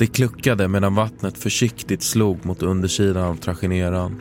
Det 0.00 0.06
kluckade 0.06 0.68
medan 0.68 0.94
vattnet 0.94 1.38
försiktigt 1.38 2.02
slog 2.02 2.46
mot 2.46 2.62
undersidan 2.62 3.24
av 3.24 3.36
tragineran 3.36 4.20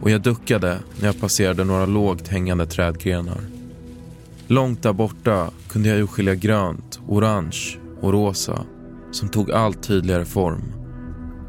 och 0.00 0.10
jag 0.10 0.22
duckade 0.22 0.78
när 1.00 1.06
jag 1.06 1.20
passerade 1.20 1.64
några 1.64 1.86
lågt 1.86 2.28
hängande 2.28 2.66
trädgrenar. 2.66 3.40
Långt 4.46 4.82
där 4.82 4.92
borta 4.92 5.50
kunde 5.68 5.88
jag 5.88 5.98
urskilja 5.98 6.34
grönt, 6.34 7.00
orange 7.06 7.78
och 8.00 8.12
rosa 8.12 8.64
som 9.10 9.28
tog 9.28 9.50
allt 9.50 9.82
tydligare 9.82 10.24
form. 10.24 10.62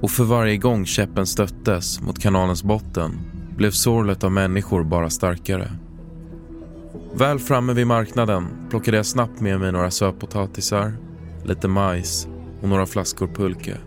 Och 0.01 0.11
för 0.11 0.23
varje 0.23 0.57
gång 0.57 0.85
käppen 0.85 1.27
stöttes 1.27 2.01
mot 2.01 2.19
kanalens 2.19 2.63
botten 2.63 3.11
blev 3.57 3.71
sorlet 3.71 4.23
av 4.23 4.31
människor 4.31 4.83
bara 4.83 5.09
starkare. 5.09 5.71
Väl 7.13 7.39
framme 7.39 7.73
vid 7.73 7.87
marknaden 7.87 8.47
plockade 8.69 8.97
jag 8.97 9.05
snabbt 9.05 9.39
med 9.39 9.59
mig 9.59 9.71
några 9.71 9.91
sötpotatisar, 9.91 10.93
lite 11.43 11.67
majs 11.67 12.27
och 12.63 12.69
några 12.69 12.85
flaskor 12.85 13.27
pulke. 13.27 13.77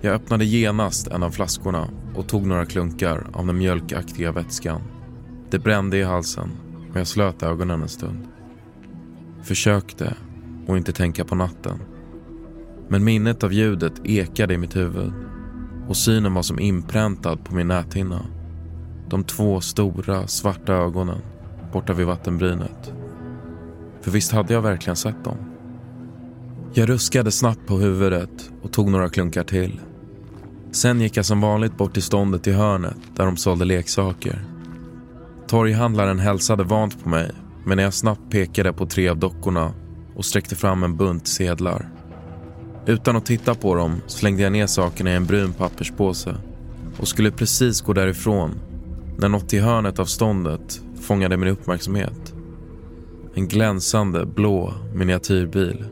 Jag 0.00 0.14
öppnade 0.14 0.44
genast 0.44 1.08
en 1.08 1.22
av 1.22 1.30
flaskorna 1.30 1.88
och 2.14 2.28
tog 2.28 2.46
några 2.46 2.66
klunkar 2.66 3.26
av 3.32 3.46
den 3.46 3.58
mjölkaktiga 3.58 4.32
vätskan. 4.32 4.80
Det 5.50 5.58
brände 5.58 5.98
i 5.98 6.02
halsen 6.02 6.50
och 6.90 7.00
jag 7.00 7.06
slöt 7.06 7.42
ögonen 7.42 7.82
en 7.82 7.88
stund. 7.88 8.28
Försökte 9.42 10.14
att 10.68 10.76
inte 10.76 10.92
tänka 10.92 11.24
på 11.24 11.34
natten. 11.34 11.78
Men 12.88 13.04
minnet 13.04 13.44
av 13.44 13.52
ljudet 13.52 14.00
ekade 14.04 14.54
i 14.54 14.58
mitt 14.58 14.76
huvud 14.76 15.12
och 15.88 15.96
synen 15.96 16.34
var 16.34 16.42
som 16.42 16.58
inpräntad 16.58 17.44
på 17.44 17.54
min 17.54 17.68
näthinna. 17.68 18.26
De 19.08 19.24
två 19.24 19.60
stora 19.60 20.26
svarta 20.26 20.72
ögonen 20.72 21.20
borta 21.72 21.92
vid 21.92 22.06
vattenbrynet. 22.06 22.92
För 24.00 24.10
visst 24.10 24.32
hade 24.32 24.54
jag 24.54 24.62
verkligen 24.62 24.96
sett 24.96 25.24
dem? 25.24 25.51
Jag 26.74 26.88
ruskade 26.88 27.30
snabbt 27.30 27.66
på 27.66 27.76
huvudet 27.76 28.50
och 28.62 28.72
tog 28.72 28.90
några 28.90 29.08
klunkar 29.08 29.44
till. 29.44 29.80
Sen 30.70 31.00
gick 31.00 31.16
jag 31.16 31.24
som 31.24 31.40
vanligt 31.40 31.76
bort 31.76 31.92
till 31.94 32.02
ståndet 32.02 32.46
i 32.46 32.52
hörnet 32.52 32.96
där 33.16 33.26
de 33.26 33.36
sålde 33.36 33.64
leksaker. 33.64 34.44
Torghandlaren 35.48 36.18
hälsade 36.18 36.64
vant 36.64 37.02
på 37.02 37.08
mig 37.08 37.30
men 37.64 37.76
när 37.76 37.84
jag 37.84 37.94
snabbt 37.94 38.30
pekade 38.30 38.72
på 38.72 38.86
tre 38.86 39.08
av 39.08 39.16
dockorna 39.16 39.74
och 40.16 40.24
sträckte 40.24 40.56
fram 40.56 40.82
en 40.82 40.96
bunt 40.96 41.26
sedlar. 41.26 41.88
Utan 42.86 43.16
att 43.16 43.26
titta 43.26 43.54
på 43.54 43.74
dem 43.74 44.00
slängde 44.06 44.42
jag 44.42 44.52
ner 44.52 44.66
sakerna 44.66 45.10
i 45.12 45.14
en 45.16 45.26
brun 45.26 45.52
papperspåse 45.52 46.34
och 46.98 47.08
skulle 47.08 47.30
precis 47.30 47.80
gå 47.80 47.92
därifrån 47.92 48.50
när 49.18 49.28
något 49.28 49.52
i 49.52 49.58
hörnet 49.58 49.98
av 49.98 50.04
ståndet 50.04 50.82
fångade 51.00 51.36
min 51.36 51.48
uppmärksamhet. 51.48 52.34
En 53.34 53.48
glänsande 53.48 54.26
blå 54.26 54.74
miniatyrbil 54.94 55.84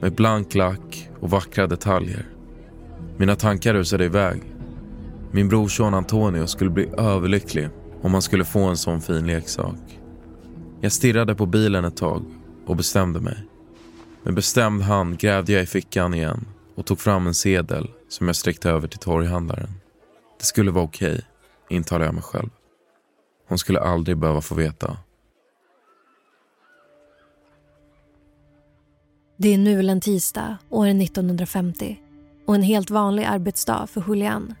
med 0.00 0.14
blank 0.14 0.54
lack 0.54 1.10
och 1.20 1.30
vackra 1.30 1.66
detaljer. 1.66 2.26
Mina 3.16 3.36
tankar 3.36 3.74
rusade 3.74 4.04
iväg. 4.04 4.42
Min 5.30 5.48
brorson 5.48 5.94
Antonio 5.94 6.46
skulle 6.46 6.70
bli 6.70 6.88
överlycklig 6.98 7.68
om 8.02 8.12
han 8.12 8.22
skulle 8.22 8.44
få 8.44 8.64
en 8.64 8.76
sån 8.76 9.00
fin 9.00 9.26
leksak. 9.26 10.00
Jag 10.80 10.92
stirrade 10.92 11.34
på 11.34 11.46
bilen 11.46 11.84
ett 11.84 11.96
tag 11.96 12.24
och 12.66 12.76
bestämde 12.76 13.20
mig. 13.20 13.46
Med 14.22 14.34
bestämd 14.34 14.82
hand 14.82 15.18
grävde 15.18 15.52
jag 15.52 15.62
i 15.62 15.66
fickan 15.66 16.14
igen 16.14 16.46
och 16.74 16.86
tog 16.86 17.00
fram 17.00 17.26
en 17.26 17.34
sedel 17.34 17.90
som 18.08 18.26
jag 18.26 18.36
sträckte 18.36 18.70
över 18.70 18.88
till 18.88 18.98
torghandlaren. 18.98 19.70
Det 20.38 20.44
skulle 20.44 20.70
vara 20.70 20.84
okej, 20.84 21.12
okay, 21.12 21.22
intalade 21.68 22.04
jag 22.04 22.14
mig 22.14 22.22
själv. 22.22 22.50
Hon 23.48 23.58
skulle 23.58 23.80
aldrig 23.80 24.18
behöva 24.18 24.40
få 24.40 24.54
veta. 24.54 24.96
Det 29.38 29.54
är 29.54 29.58
nu 29.58 29.90
en 29.90 30.00
tisdag, 30.00 30.58
år 30.70 30.86
1950 30.86 32.00
och 32.46 32.54
en 32.54 32.62
helt 32.62 32.90
vanlig 32.90 33.24
arbetsdag 33.24 33.86
för 33.86 34.04
Julian. 34.08 34.54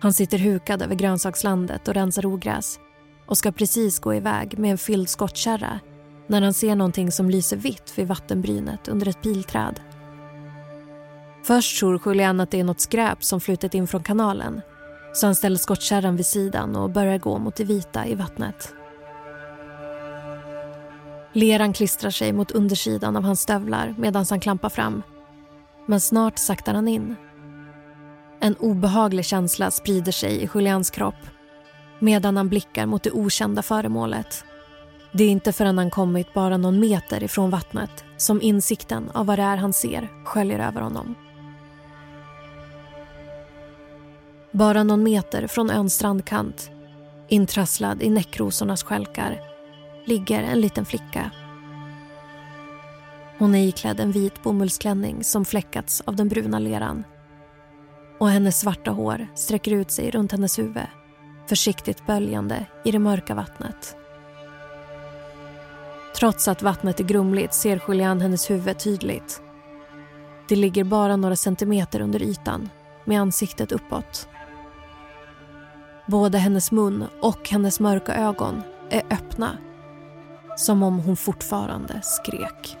Han 0.00 0.12
sitter 0.12 0.38
hukad 0.38 0.82
över 0.82 0.94
grönsakslandet 0.94 1.88
och 1.88 1.94
rensar 1.94 2.26
ogräs 2.26 2.78
och 3.26 3.38
ska 3.38 3.52
precis 3.52 3.98
gå 3.98 4.14
iväg 4.14 4.58
med 4.58 4.70
en 4.70 4.78
fylld 4.78 5.08
skottkärra 5.08 5.80
när 6.26 6.42
han 6.42 6.54
ser 6.54 6.76
någonting 6.76 7.12
som 7.12 7.30
lyser 7.30 7.56
vitt 7.56 7.92
vid 7.96 8.08
vattenbrynet 8.08 8.88
under 8.88 9.08
ett 9.08 9.22
pilträd. 9.22 9.80
Först 11.44 11.78
tror 11.78 12.00
Julian 12.06 12.40
att 12.40 12.50
det 12.50 12.60
är 12.60 12.64
något 12.64 12.80
skräp 12.80 13.24
som 13.24 13.40
flutit 13.40 13.74
in 13.74 13.86
från 13.86 14.02
kanalen 14.02 14.60
så 15.12 15.26
han 15.26 15.34
ställer 15.34 15.56
skottkärran 15.56 16.16
vid 16.16 16.26
sidan 16.26 16.76
och 16.76 16.90
börjar 16.90 17.18
gå 17.18 17.38
mot 17.38 17.56
det 17.56 17.64
vita 17.64 18.06
i 18.06 18.14
vattnet. 18.14 18.74
Leran 21.36 21.72
klistrar 21.72 22.10
sig 22.10 22.32
mot 22.32 22.50
undersidan 22.50 23.16
av 23.16 23.22
hans 23.22 23.40
stövlar 23.40 23.94
medan 23.98 24.26
han 24.30 24.40
klampar 24.40 24.68
fram. 24.68 25.02
Men 25.86 26.00
snart 26.00 26.38
saktar 26.38 26.74
han 26.74 26.88
in. 26.88 27.16
En 28.40 28.54
obehaglig 28.54 29.24
känsla 29.24 29.70
sprider 29.70 30.12
sig 30.12 30.42
i 30.42 30.48
Julians 30.54 30.90
kropp 30.90 31.14
medan 31.98 32.36
han 32.36 32.48
blickar 32.48 32.86
mot 32.86 33.02
det 33.02 33.10
okända 33.10 33.62
föremålet. 33.62 34.44
Det 35.12 35.24
är 35.24 35.28
inte 35.28 35.52
förrän 35.52 35.78
han 35.78 35.90
kommit 35.90 36.34
bara 36.34 36.56
någon 36.56 36.80
meter 36.80 37.22
ifrån 37.22 37.50
vattnet 37.50 38.04
som 38.16 38.42
insikten 38.42 39.10
av 39.14 39.26
vad 39.26 39.38
det 39.38 39.42
är 39.42 39.56
han 39.56 39.72
ser 39.72 40.08
sköljer 40.24 40.58
över 40.58 40.80
honom. 40.80 41.14
Bara 44.50 44.82
någon 44.82 45.02
meter 45.02 45.46
från 45.46 45.70
öns 45.70 45.94
strandkant, 45.94 46.70
intrasslad 47.28 48.02
i 48.02 48.10
näckrosornas 48.10 48.82
skälkar, 48.82 49.53
ligger 50.04 50.42
en 50.42 50.60
liten 50.60 50.84
flicka. 50.84 51.30
Hon 53.38 53.54
är 53.54 53.66
iklädd 53.68 54.00
en 54.00 54.12
vit 54.12 54.42
bomullsklänning 54.42 55.24
som 55.24 55.44
fläckats 55.44 56.00
av 56.00 56.16
den 56.16 56.28
bruna 56.28 56.58
leran. 56.58 57.04
Och 58.18 58.30
hennes 58.30 58.60
svarta 58.60 58.90
hår 58.90 59.26
sträcker 59.34 59.72
ut 59.72 59.90
sig 59.90 60.10
runt 60.10 60.32
hennes 60.32 60.58
huvud, 60.58 60.86
försiktigt 61.48 62.06
böljande 62.06 62.66
i 62.84 62.90
det 62.90 62.98
mörka 62.98 63.34
vattnet. 63.34 63.96
Trots 66.16 66.48
att 66.48 66.62
vattnet 66.62 67.00
är 67.00 67.04
grumligt 67.04 67.54
ser 67.54 67.82
Julian 67.88 68.20
hennes 68.20 68.50
huvud 68.50 68.78
tydligt. 68.78 69.42
Det 70.48 70.56
ligger 70.56 70.84
bara 70.84 71.16
några 71.16 71.36
centimeter 71.36 72.00
under 72.00 72.22
ytan, 72.22 72.68
med 73.04 73.20
ansiktet 73.20 73.72
uppåt. 73.72 74.28
Både 76.06 76.38
hennes 76.38 76.72
mun 76.72 77.04
och 77.20 77.48
hennes 77.48 77.80
mörka 77.80 78.14
ögon 78.14 78.62
är 78.90 79.02
öppna. 79.10 79.58
Som 80.56 80.82
om 80.82 80.98
hon 80.98 81.16
fortfarande 81.16 82.00
skrek. 82.02 82.76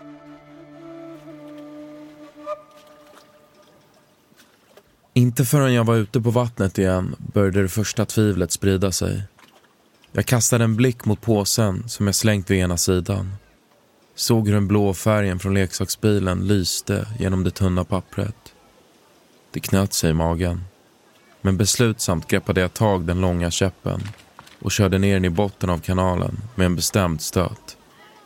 Inte 5.14 5.44
förrän 5.44 5.74
jag 5.74 5.84
var 5.84 5.94
ute 5.94 6.20
på 6.20 6.30
vattnet 6.30 6.78
igen 6.78 7.16
började 7.18 7.62
det 7.62 7.68
första 7.68 8.06
tvivlet 8.06 8.52
sprida 8.52 8.92
sig. 8.92 9.22
Jag 10.12 10.26
kastade 10.26 10.64
en 10.64 10.76
blick 10.76 11.04
mot 11.04 11.20
påsen 11.20 11.88
som 11.88 12.06
jag 12.06 12.14
slängt 12.14 12.50
vid 12.50 12.58
ena 12.58 12.76
sidan. 12.76 13.34
Såg 14.14 14.46
hur 14.46 14.54
den 14.54 14.68
blå 14.68 14.94
färgen 14.94 15.38
från 15.38 15.54
leksaksbilen 15.54 16.46
lyste 16.46 17.06
genom 17.18 17.44
det 17.44 17.50
tunna 17.50 17.84
pappret. 17.84 18.54
Det 19.50 19.60
knöt 19.60 19.92
sig 19.92 20.10
i 20.10 20.14
magen. 20.14 20.64
Men 21.40 21.56
beslutsamt 21.56 22.28
greppade 22.28 22.60
jag 22.60 22.74
tag 22.74 23.04
den 23.04 23.20
långa 23.20 23.50
käppen 23.50 24.00
och 24.64 24.72
körde 24.72 24.98
ner 24.98 25.14
den 25.14 25.24
i 25.24 25.30
botten 25.30 25.70
av 25.70 25.78
kanalen 25.78 26.36
med 26.54 26.66
en 26.66 26.76
bestämd 26.76 27.20
stöt. 27.20 27.76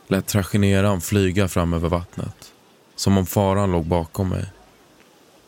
Lät 0.07 0.27
trajineran 0.27 1.01
flyga 1.01 1.47
fram 1.47 1.73
över 1.73 1.89
vattnet. 1.89 2.53
Som 2.95 3.17
om 3.17 3.25
faran 3.25 3.71
låg 3.71 3.85
bakom 3.85 4.29
mig. 4.29 4.45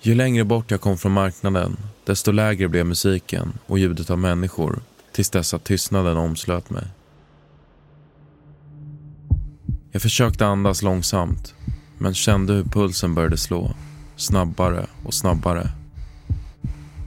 Ju 0.01 0.15
längre 0.15 0.43
bort 0.43 0.71
jag 0.71 0.81
kom 0.81 0.98
från 0.98 1.12
marknaden, 1.12 1.77
desto 2.05 2.31
lägre 2.31 2.67
blev 2.67 2.86
musiken 2.86 3.53
och 3.67 3.79
ljudet 3.79 4.10
av 4.10 4.19
människor 4.19 4.79
tills 5.12 5.29
dess 5.29 5.53
att 5.53 5.63
tystnaden 5.63 6.17
omslöt 6.17 6.69
mig. 6.69 6.88
Jag 9.91 10.01
försökte 10.01 10.45
andas 10.45 10.81
långsamt, 10.81 11.53
men 11.98 12.13
kände 12.13 12.53
hur 12.53 12.63
pulsen 12.63 13.15
började 13.15 13.38
slå. 13.38 13.71
Snabbare 14.15 14.86
och 15.05 15.13
snabbare. 15.13 15.69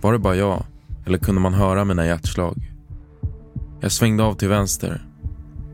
Var 0.03 0.12
det 0.12 0.19
bara 0.19 0.37
jag, 0.37 0.64
eller 1.07 1.19
kunde 1.19 1.41
man 1.41 1.55
höra 1.55 1.85
mina 1.85 2.07
hjärtslag? 2.07 2.74
Jag 3.85 3.93
svängde 3.93 4.23
av 4.23 4.35
till 4.35 4.49
vänster. 4.49 5.07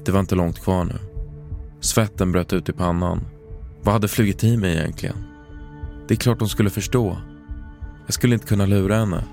Det 0.05 0.13
var 0.13 0.21
inte 0.21 0.35
långt 0.35 0.59
kvar 0.59 0.85
nu. 0.85 0.99
Svetten 1.81 2.33
bröt 2.33 2.53
ut 2.53 2.69
i 2.69 2.73
pannan. 2.73 3.27
Vad 3.83 3.93
hade 3.93 4.09
flugit 4.09 4.45
i 4.45 4.57
mig 4.57 4.77
egentligen? 4.77 5.17
Det 6.09 6.15
är 6.15 6.17
klart 6.17 6.41
hon 6.41 6.49
skulle 6.49 6.71
förstå. 6.71 7.17
Jag 8.07 8.15
skulle 8.15 8.35
inte 8.35 8.47
kunna 8.47 8.67
lura 8.67 8.97
henne. 8.97 9.25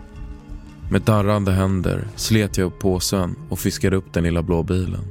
Med 0.92 1.02
darrande 1.02 1.52
händer 1.52 2.08
slet 2.16 2.58
jag 2.58 2.66
upp 2.66 2.80
påsen 2.80 3.36
och 3.50 3.60
fiskade 3.60 3.96
upp 3.96 4.14
den 4.14 4.24
lilla 4.24 4.42
blå 4.42 4.64
bilen. 4.64 5.04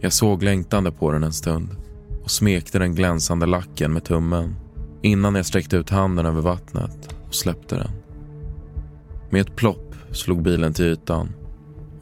Jag 0.00 0.12
såg 0.12 0.42
längtande 0.42 0.92
på 0.92 1.12
den 1.12 1.24
en 1.24 1.32
stund 1.32 1.68
och 2.22 2.30
smekte 2.30 2.78
den 2.78 2.94
glänsande 2.94 3.46
lacken 3.46 3.92
med 3.92 4.04
tummen 4.04 4.56
innan 5.02 5.34
jag 5.34 5.46
sträckte 5.46 5.76
ut 5.76 5.90
handen 5.90 6.26
över 6.26 6.40
vattnet 6.40 7.14
och 7.26 7.34
släppte 7.34 7.76
den. 7.76 7.90
Med 9.30 9.40
ett 9.40 9.56
plopp 9.56 9.94
slog 10.12 10.42
bilen 10.42 10.72
till 10.72 10.84
ytan 10.84 11.32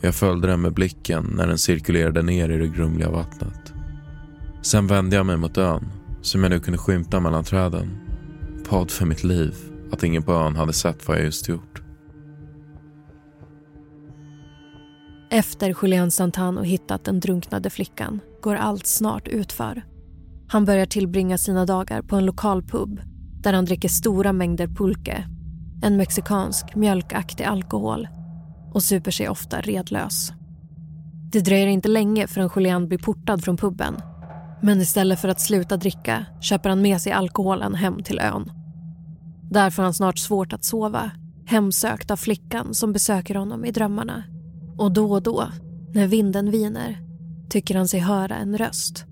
jag 0.04 0.14
följde 0.14 0.48
den 0.48 0.60
med 0.60 0.72
blicken 0.72 1.32
när 1.36 1.46
den 1.46 1.58
cirkulerade 1.58 2.22
ner 2.22 2.48
i 2.48 2.58
det 2.58 2.68
grumliga 2.68 3.10
vattnet. 3.10 3.72
Sen 4.62 4.86
vände 4.86 5.16
jag 5.16 5.26
mig 5.26 5.36
mot 5.36 5.58
ön 5.58 5.88
som 6.22 6.42
jag 6.42 6.50
nu 6.50 6.60
kunde 6.60 6.78
skymta 6.78 7.20
mellan 7.20 7.44
träden. 7.44 7.98
Bad 8.70 8.90
för 8.90 9.06
mitt 9.06 9.24
liv 9.24 9.54
att 9.92 10.02
ingen 10.02 10.22
på 10.22 10.32
ön 10.32 10.56
hade 10.56 10.72
sett 10.72 11.08
vad 11.08 11.16
jag 11.16 11.24
just 11.24 11.48
gjort. 11.48 11.82
Efter 15.30 15.76
Julian 15.82 16.10
Santano 16.10 16.62
hittat 16.62 17.04
den 17.04 17.20
drunknade 17.20 17.70
flickan 17.70 18.20
går 18.40 18.54
allt 18.54 18.86
snart 18.86 19.28
utför. 19.28 19.82
Han 20.48 20.64
börjar 20.64 20.86
tillbringa 20.86 21.38
sina 21.38 21.66
dagar 21.66 22.02
på 22.02 22.16
en 22.16 22.26
lokal 22.26 22.62
pub 22.62 23.00
där 23.42 23.52
han 23.52 23.64
dricker 23.64 23.88
stora 23.88 24.32
mängder 24.32 24.66
pulque, 24.66 25.24
en 25.82 25.96
mexikansk 25.96 26.74
mjölkaktig 26.74 27.44
alkohol 27.44 28.08
och 28.74 28.82
super 28.82 29.10
sig 29.10 29.28
ofta 29.28 29.60
redlös. 29.60 30.32
Det 31.32 31.40
dröjer 31.40 31.66
inte 31.66 31.88
länge 31.88 32.26
förrän 32.26 32.50
Julian 32.56 32.88
blir 32.88 32.98
portad 32.98 33.44
från 33.44 33.56
puben. 33.56 33.94
Men 34.62 34.80
istället 34.80 35.20
för 35.20 35.28
att 35.28 35.40
sluta 35.40 35.76
dricka 35.76 36.26
köper 36.40 36.68
han 36.68 36.82
med 36.82 37.00
sig 37.00 37.12
alkoholen 37.12 37.74
hem 37.74 38.02
till 38.02 38.18
ön. 38.18 38.52
Där 39.50 39.70
får 39.70 39.82
han 39.82 39.94
snart 39.94 40.18
svårt 40.18 40.52
att 40.52 40.64
sova, 40.64 41.10
hemsökt 41.46 42.10
av 42.10 42.16
flickan 42.16 42.74
som 42.74 42.92
besöker 42.92 43.34
honom 43.34 43.64
i 43.64 43.70
drömmarna. 43.70 44.24
Och 44.78 44.92
då 44.92 45.12
och 45.12 45.22
då, 45.22 45.44
när 45.94 46.06
vinden 46.06 46.50
viner, 46.50 46.98
tycker 47.50 47.76
han 47.76 47.88
sig 47.88 48.00
höra 48.00 48.36
en 48.36 48.58
röst. 48.58 49.04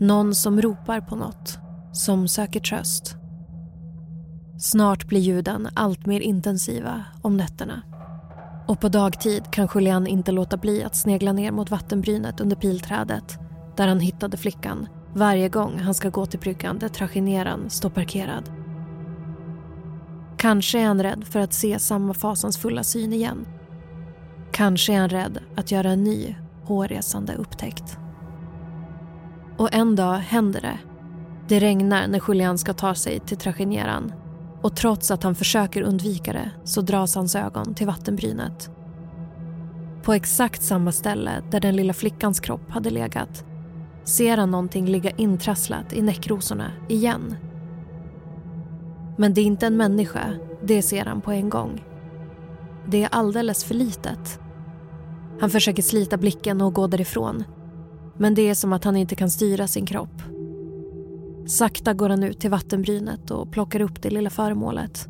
Någon 0.00 0.34
som 0.34 0.62
ropar 0.62 1.00
på 1.00 1.16
något, 1.16 1.58
som 1.92 2.28
söker 2.28 2.60
tröst. 2.60 3.16
Snart 4.58 5.06
blir 5.06 5.20
ljuden 5.20 5.68
allt 5.74 6.06
mer 6.06 6.20
intensiva 6.20 7.04
om 7.22 7.36
nätterna. 7.36 7.82
Och 8.70 8.80
på 8.80 8.88
dagtid 8.88 9.50
kan 9.50 9.68
Julian 9.74 10.06
inte 10.06 10.32
låta 10.32 10.56
bli 10.56 10.84
att 10.84 10.96
snegla 10.96 11.32
ner 11.32 11.52
mot 11.52 11.70
vattenbrynet 11.70 12.40
under 12.40 12.56
pilträdet 12.56 13.38
där 13.76 13.88
han 13.88 14.00
hittade 14.00 14.36
flickan 14.36 14.88
varje 15.14 15.48
gång 15.48 15.78
han 15.78 15.94
ska 15.94 16.08
gå 16.08 16.26
till 16.26 16.40
bryggan 16.40 16.78
där 16.78 16.88
tragineran 16.88 17.70
står 17.70 17.90
parkerad. 17.90 18.50
Kanske 20.36 20.80
är 20.80 20.86
han 20.86 21.02
rädd 21.02 21.24
för 21.24 21.40
att 21.40 21.52
se 21.52 21.78
samma 21.78 22.14
fasansfulla 22.14 22.84
syn 22.84 23.12
igen. 23.12 23.46
Kanske 24.52 24.92
är 24.92 25.00
han 25.00 25.08
rädd 25.08 25.38
att 25.56 25.70
göra 25.70 25.90
en 25.90 26.04
ny, 26.04 26.36
hårresande 26.64 27.34
upptäckt. 27.34 27.98
Och 29.56 29.74
en 29.74 29.96
dag 29.96 30.14
händer 30.14 30.60
det. 30.60 30.78
Det 31.48 31.60
regnar 31.60 32.08
när 32.08 32.22
Julian 32.28 32.58
ska 32.58 32.74
ta 32.74 32.94
sig 32.94 33.20
till 33.20 33.36
tragineran 33.36 34.12
och 34.62 34.76
trots 34.76 35.10
att 35.10 35.22
han 35.22 35.34
försöker 35.34 35.82
undvika 35.82 36.32
det 36.32 36.50
så 36.64 36.80
dras 36.80 37.14
hans 37.14 37.36
ögon 37.36 37.74
till 37.74 37.86
vattenbrynet. 37.86 38.70
På 40.02 40.12
exakt 40.12 40.62
samma 40.62 40.92
ställe 40.92 41.42
där 41.50 41.60
den 41.60 41.76
lilla 41.76 41.92
flickans 41.92 42.40
kropp 42.40 42.70
hade 42.70 42.90
legat 42.90 43.44
ser 44.04 44.36
han 44.36 44.50
någonting 44.50 44.86
ligga 44.86 45.10
intrasslat 45.10 45.92
i 45.92 46.02
näckrosorna 46.02 46.72
igen. 46.88 47.36
Men 49.18 49.34
det 49.34 49.40
är 49.40 49.44
inte 49.44 49.66
en 49.66 49.76
människa, 49.76 50.34
det 50.62 50.82
ser 50.82 51.04
han 51.04 51.20
på 51.20 51.30
en 51.30 51.48
gång. 51.48 51.84
Det 52.86 53.02
är 53.02 53.08
alldeles 53.12 53.64
för 53.64 53.74
litet. 53.74 54.40
Han 55.40 55.50
försöker 55.50 55.82
slita 55.82 56.16
blicken 56.16 56.60
och 56.60 56.74
gå 56.74 56.86
därifrån. 56.86 57.44
Men 58.16 58.34
det 58.34 58.48
är 58.48 58.54
som 58.54 58.72
att 58.72 58.84
han 58.84 58.96
inte 58.96 59.14
kan 59.14 59.30
styra 59.30 59.66
sin 59.66 59.86
kropp. 59.86 60.22
Sakta 61.50 61.94
går 61.94 62.08
han 62.08 62.22
ut 62.22 62.40
till 62.40 62.50
vattenbrynet 62.50 63.30
och 63.30 63.52
plockar 63.52 63.80
upp 63.80 64.02
det 64.02 64.10
lilla 64.10 64.30
föremålet. 64.30 65.08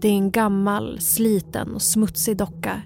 Det 0.00 0.08
är 0.08 0.12
en 0.12 0.30
gammal, 0.30 1.00
sliten 1.00 1.74
och 1.74 1.82
smutsig 1.82 2.36
docka 2.36 2.82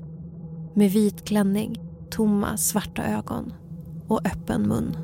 med 0.75 0.91
vit 0.91 1.25
klänning, 1.25 1.81
tomma 2.11 2.57
svarta 2.57 3.03
ögon 3.03 3.53
och 4.09 4.27
öppen 4.27 4.63
mun. 4.63 4.97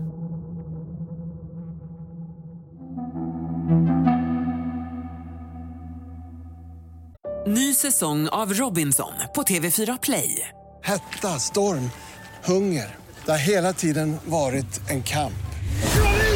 Ny 7.47 7.75
säsong 7.75 8.29
av 8.29 8.53
Robinson 8.53 9.13
på 9.35 9.43
TV4 9.43 9.99
Play. 10.03 10.49
Hetta, 10.83 11.29
storm, 11.29 11.91
hunger. 12.45 12.97
Det 13.25 13.31
har 13.31 13.39
hela 13.39 13.73
tiden 13.73 14.17
varit 14.27 14.91
en 14.91 15.03
kamp. 15.03 15.52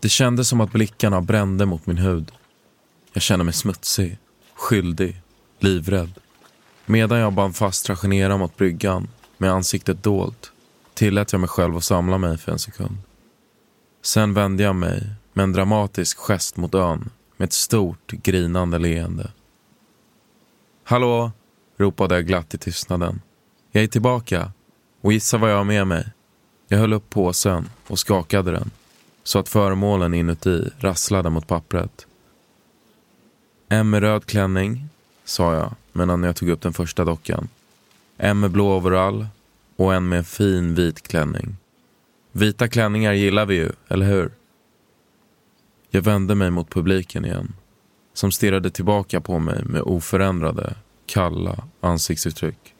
Det 0.00 0.08
kändes 0.08 0.48
som 0.48 0.60
att 0.60 0.72
blickarna 0.72 1.20
brände 1.20 1.66
mot 1.66 1.86
min 1.86 1.98
hud. 1.98 2.32
Jag 3.12 3.22
kände 3.22 3.44
mig 3.44 3.54
smutsig, 3.54 4.18
skyldig, 4.54 5.22
livrädd. 5.58 6.12
Medan 6.86 7.18
jag 7.18 7.32
band 7.32 7.56
fast 7.56 7.86
Trajanera 7.86 8.36
mot 8.36 8.56
bryggan 8.56 9.08
med 9.38 9.52
ansiktet 9.52 10.02
dolt 10.02 10.52
tillät 10.94 11.32
jag 11.32 11.40
mig 11.40 11.48
själv 11.48 11.76
att 11.76 11.84
samla 11.84 12.18
mig 12.18 12.38
för 12.38 12.52
en 12.52 12.58
sekund. 12.58 12.96
Sen 14.02 14.34
vände 14.34 14.62
jag 14.62 14.76
mig 14.76 15.10
med 15.32 15.42
en 15.42 15.52
dramatisk 15.52 16.18
gest 16.18 16.56
mot 16.56 16.74
ön 16.74 17.10
med 17.36 17.46
ett 17.46 17.52
stort 17.52 18.10
grinande 18.10 18.78
leende. 18.78 19.30
Hallå, 20.84 21.32
ropade 21.76 22.14
jag 22.14 22.26
glatt 22.26 22.54
i 22.54 22.58
tystnaden. 22.58 23.20
Jag 23.72 23.84
är 23.84 23.88
tillbaka 23.88 24.52
och 25.00 25.12
gissa 25.12 25.38
vad 25.38 25.50
jag 25.50 25.56
har 25.56 25.64
med 25.64 25.86
mig. 25.86 26.12
Jag 26.68 26.78
höll 26.78 26.92
upp 26.92 27.10
påsen 27.10 27.68
och 27.86 27.98
skakade 27.98 28.50
den 28.50 28.70
så 29.22 29.38
att 29.38 29.48
föremålen 29.48 30.14
inuti 30.14 30.70
rasslade 30.78 31.30
mot 31.30 31.46
pappret. 31.46 32.06
En 33.68 33.90
med 33.90 34.00
röd 34.00 34.26
klänning, 34.26 34.88
sa 35.24 35.54
jag 35.54 35.74
medan 35.92 36.22
jag 36.22 36.36
tog 36.36 36.48
upp 36.48 36.60
den 36.60 36.72
första 36.72 37.04
dockan. 37.04 37.48
En 38.16 38.40
med 38.40 38.50
blå 38.50 38.76
overall 38.76 39.26
och 39.76 39.94
en 39.94 40.08
med 40.08 40.18
en 40.18 40.24
fin 40.24 40.74
vit 40.74 41.08
klänning. 41.08 41.56
Vita 42.32 42.68
klänningar 42.68 43.12
gillar 43.12 43.46
vi 43.46 43.54
ju, 43.54 43.72
eller 43.88 44.06
hur? 44.06 44.30
Jag 45.90 46.02
vände 46.02 46.34
mig 46.34 46.50
mot 46.50 46.70
publiken 46.70 47.24
igen, 47.24 47.52
som 48.14 48.32
stirrade 48.32 48.70
tillbaka 48.70 49.20
på 49.20 49.38
mig 49.38 49.64
med 49.64 49.82
oförändrade, 49.82 50.74
kalla 51.06 51.64
ansiktsuttryck. 51.80 52.74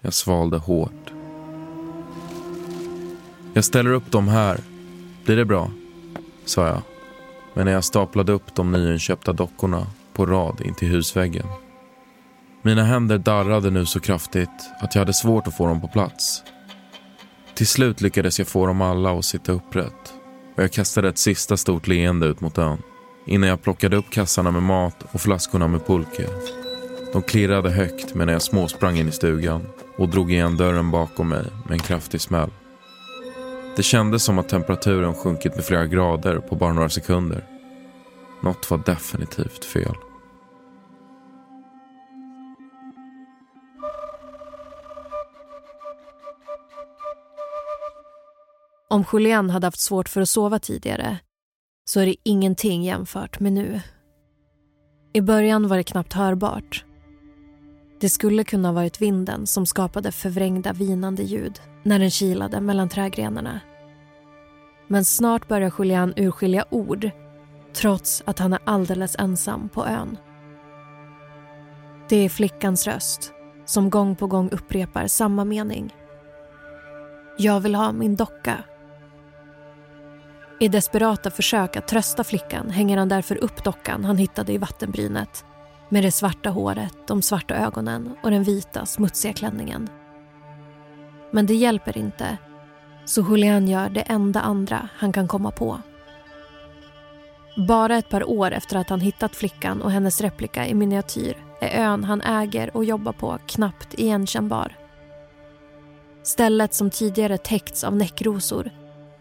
Jag 0.00 0.14
svalde 0.14 0.56
hårt. 0.56 1.12
Jag 3.52 3.64
ställer 3.64 3.90
upp 3.90 4.10
dem 4.10 4.28
här. 4.28 4.60
Blir 5.28 5.36
det 5.36 5.44
bra? 5.44 5.70
sa 6.44 6.66
jag. 6.66 6.82
Men 7.54 7.64
när 7.64 7.72
jag 7.72 7.84
staplade 7.84 8.32
upp 8.32 8.54
de 8.54 8.72
nyinköpta 8.72 9.32
dockorna 9.32 9.86
på 10.12 10.26
rad 10.26 10.60
in 10.60 10.74
till 10.74 10.88
husväggen. 10.88 11.46
Mina 12.62 12.84
händer 12.84 13.18
darrade 13.18 13.70
nu 13.70 13.86
så 13.86 14.00
kraftigt 14.00 14.48
att 14.80 14.94
jag 14.94 15.00
hade 15.00 15.12
svårt 15.12 15.46
att 15.46 15.56
få 15.56 15.66
dem 15.66 15.80
på 15.80 15.88
plats. 15.88 16.42
Till 17.54 17.66
slut 17.66 18.00
lyckades 18.00 18.38
jag 18.38 18.48
få 18.48 18.66
dem 18.66 18.82
alla 18.82 19.18
att 19.18 19.24
sitta 19.24 19.52
upprätt 19.52 20.14
och 20.56 20.62
jag 20.62 20.72
kastade 20.72 21.08
ett 21.08 21.18
sista 21.18 21.56
stort 21.56 21.86
leende 21.86 22.26
ut 22.26 22.40
mot 22.40 22.58
ön 22.58 22.82
innan 23.26 23.48
jag 23.48 23.62
plockade 23.62 23.96
upp 23.96 24.10
kassarna 24.10 24.50
med 24.50 24.62
mat 24.62 25.04
och 25.12 25.20
flaskorna 25.20 25.68
med 25.68 25.86
pulke. 25.86 26.28
De 27.12 27.22
klirrade 27.22 27.70
högt 27.70 28.14
medan 28.14 28.32
jag 28.32 28.42
småsprang 28.42 28.96
in 28.96 29.08
i 29.08 29.12
stugan 29.12 29.66
och 29.96 30.08
drog 30.08 30.32
igen 30.32 30.56
dörren 30.56 30.90
bakom 30.90 31.28
mig 31.28 31.44
med 31.64 31.72
en 31.72 31.78
kraftig 31.78 32.20
smäll. 32.20 32.50
Det 33.78 33.82
kändes 33.82 34.24
som 34.24 34.38
att 34.38 34.48
temperaturen 34.48 35.14
sjunkit 35.14 35.56
med 35.56 35.64
flera 35.64 35.86
grader 35.86 36.38
på 36.38 36.56
bara 36.56 36.72
några 36.72 36.88
sekunder. 36.88 37.44
Något 38.42 38.70
var 38.70 38.78
definitivt 38.78 39.64
fel. 39.64 39.94
Om 48.90 49.04
Julian 49.12 49.50
hade 49.50 49.66
haft 49.66 49.80
svårt 49.80 50.08
för 50.08 50.20
att 50.20 50.28
sova 50.28 50.58
tidigare 50.58 51.18
så 51.84 52.00
är 52.00 52.06
det 52.06 52.16
ingenting 52.22 52.84
jämfört 52.84 53.40
med 53.40 53.52
nu. 53.52 53.80
I 55.12 55.20
början 55.20 55.68
var 55.68 55.76
det 55.76 55.84
knappt 55.84 56.12
hörbart. 56.12 56.84
Det 58.00 58.08
skulle 58.08 58.44
kunna 58.44 58.68
ha 58.68 58.72
varit 58.72 59.00
vinden 59.00 59.46
som 59.46 59.66
skapade 59.66 60.12
förvrängda 60.12 60.72
vinande 60.72 61.22
ljud 61.22 61.60
när 61.82 61.98
den 61.98 62.10
kilade 62.10 62.60
mellan 62.60 62.88
trädgrenarna. 62.88 63.60
Men 64.88 65.04
snart 65.04 65.48
börjar 65.48 65.72
Julian 65.78 66.12
urskilja 66.16 66.64
ord 66.70 67.10
trots 67.72 68.22
att 68.26 68.38
han 68.38 68.52
är 68.52 68.58
alldeles 68.64 69.16
ensam 69.18 69.68
på 69.68 69.86
ön. 69.86 70.16
Det 72.08 72.16
är 72.16 72.28
flickans 72.28 72.86
röst 72.86 73.32
som 73.64 73.90
gång 73.90 74.16
på 74.16 74.26
gång 74.26 74.50
upprepar 74.50 75.06
samma 75.06 75.44
mening. 75.44 75.94
Jag 77.38 77.60
vill 77.60 77.74
ha 77.74 77.92
min 77.92 78.16
docka. 78.16 78.64
I 80.60 80.68
desperata 80.68 81.30
försök 81.30 81.76
att 81.76 81.88
trösta 81.88 82.24
flickan 82.24 82.70
hänger 82.70 82.98
han 82.98 83.08
därför 83.08 83.36
upp 83.44 83.64
dockan 83.64 84.04
han 84.04 84.16
hittade 84.16 84.52
i 84.52 84.58
vattenbrynet 84.58 85.44
med 85.88 86.04
det 86.04 86.12
svarta 86.12 86.50
håret, 86.50 86.94
de 87.06 87.22
svarta 87.22 87.54
ögonen 87.54 88.14
och 88.22 88.30
den 88.30 88.42
vita 88.42 88.86
smutsiga 88.86 89.32
klänningen. 89.32 89.88
Men 91.30 91.46
det 91.46 91.54
hjälper 91.54 91.98
inte, 91.98 92.38
så 93.08 93.22
Julian 93.22 93.68
gör 93.68 93.88
det 93.88 94.00
enda 94.00 94.40
andra 94.40 94.88
han 94.96 95.12
kan 95.12 95.28
komma 95.28 95.50
på. 95.50 95.80
Bara 97.68 97.96
ett 97.96 98.08
par 98.08 98.30
år 98.30 98.50
efter 98.50 98.76
att 98.76 98.90
han 98.90 99.00
hittat 99.00 99.36
flickan 99.36 99.82
och 99.82 99.90
hennes 99.90 100.20
replika 100.20 100.66
i 100.66 100.74
miniatyr 100.74 101.36
är 101.60 101.84
ön 101.84 102.04
han 102.04 102.20
äger 102.20 102.76
och 102.76 102.84
jobbar 102.84 103.12
på 103.12 103.38
knappt 103.46 103.94
igenkännbar. 103.94 104.76
Stället 106.22 106.74
som 106.74 106.90
tidigare 106.90 107.38
täckts 107.38 107.84
av 107.84 107.96
näckrosor 107.96 108.70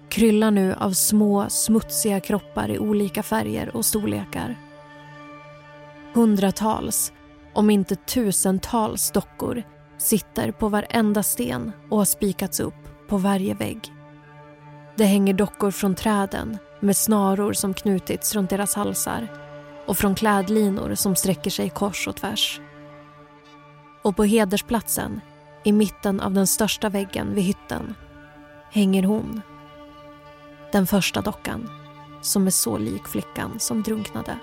kryllar 0.10 0.52
nu 0.52 0.74
av 0.74 0.92
små 0.92 1.46
smutsiga 1.50 2.20
kroppar 2.20 2.72
i 2.72 2.80
olika 2.80 3.24
färger 3.24 3.76
och 3.76 3.86
storlekar. 3.86 4.56
Hundratals, 6.14 7.14
om 7.54 7.70
inte 7.70 7.96
tusentals 7.96 9.12
dockor 9.12 9.64
sitter 9.98 10.52
på 10.52 10.70
varenda 10.70 11.24
sten 11.24 11.72
och 11.90 11.98
har 11.98 12.06
spikats 12.06 12.60
upp 12.60 12.88
på 13.08 13.18
varje 13.18 13.54
vägg. 13.54 13.94
Det 14.96 15.06
hänger 15.06 15.34
dockor 15.34 15.72
från 15.72 15.96
träden 15.96 16.58
med 16.80 16.98
snaror 16.98 17.54
som 17.54 17.74
knutits 17.74 18.36
runt 18.36 18.50
deras 18.50 18.76
halsar 18.76 19.28
och 19.86 19.98
från 19.98 20.16
klädlinor 20.16 20.96
som 20.96 21.16
sträcker 21.16 21.52
sig 21.52 21.70
kors 21.70 22.08
och 22.08 22.16
tvärs. 22.16 22.62
Och 24.02 24.16
på 24.16 24.24
hedersplatsen, 24.24 25.22
i 25.64 25.72
mitten 25.72 26.20
av 26.20 26.34
den 26.34 26.48
största 26.48 26.90
väggen 26.90 27.36
vid 27.36 27.44
hytten, 27.44 27.96
hänger 28.72 29.04
hon. 29.04 29.42
Den 30.72 30.88
första 30.88 31.22
dockan, 31.22 31.70
som 32.22 32.48
är 32.48 32.52
så 32.52 32.78
lik 32.78 33.08
flickan 33.08 33.60
som 33.60 33.84
drunknade. 33.84 34.38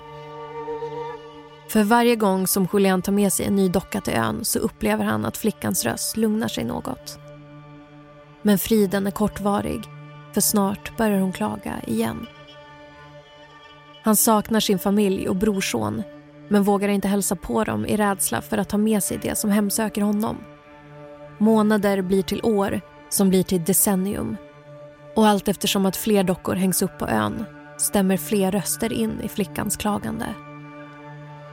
För 1.69 1.83
varje 1.83 2.15
gång 2.15 2.47
som 2.47 2.67
Julian 2.73 3.01
tar 3.01 3.11
med 3.11 3.33
sig 3.33 3.45
en 3.45 3.55
ny 3.55 3.69
docka 3.69 4.01
till 4.01 4.13
ön 4.13 4.45
så 4.45 4.59
upplever 4.59 5.05
han 5.05 5.25
att 5.25 5.37
flickans 5.37 5.85
röst 5.85 6.17
lugnar 6.17 6.47
sig 6.47 6.63
något. 6.63 7.19
Men 8.45 8.57
friden 8.57 9.07
är 9.07 9.11
kortvarig, 9.11 9.81
för 10.33 10.41
snart 10.41 10.97
börjar 10.97 11.19
hon 11.19 11.31
klaga 11.31 11.73
igen. 11.87 12.27
Han 14.03 14.15
saknar 14.15 14.59
sin 14.59 14.79
familj 14.79 15.29
och 15.29 15.35
brorson 15.35 16.03
men 16.47 16.63
vågar 16.63 16.89
inte 16.89 17.07
hälsa 17.07 17.35
på 17.35 17.63
dem 17.63 17.85
i 17.85 17.97
rädsla 17.97 18.41
för 18.41 18.57
att 18.57 18.69
ta 18.69 18.77
med 18.77 19.03
sig 19.03 19.19
det 19.21 19.37
som 19.37 19.49
hemsöker 19.49 20.01
honom. 20.01 20.37
Månader 21.37 22.01
blir 22.01 22.23
till 22.23 22.41
år, 22.43 22.81
som 23.09 23.29
blir 23.29 23.43
till 23.43 23.63
decennium. 23.63 24.37
Och 25.15 25.27
allt 25.27 25.47
eftersom 25.47 25.85
att 25.85 25.97
fler 25.97 26.23
dockor 26.23 26.55
hängs 26.55 26.81
upp 26.81 26.97
på 26.99 27.07
ön 27.07 27.45
stämmer 27.77 28.17
fler 28.17 28.51
röster 28.51 28.93
in 28.93 29.21
i 29.23 29.27
flickans 29.27 29.77
klagande. 29.77 30.25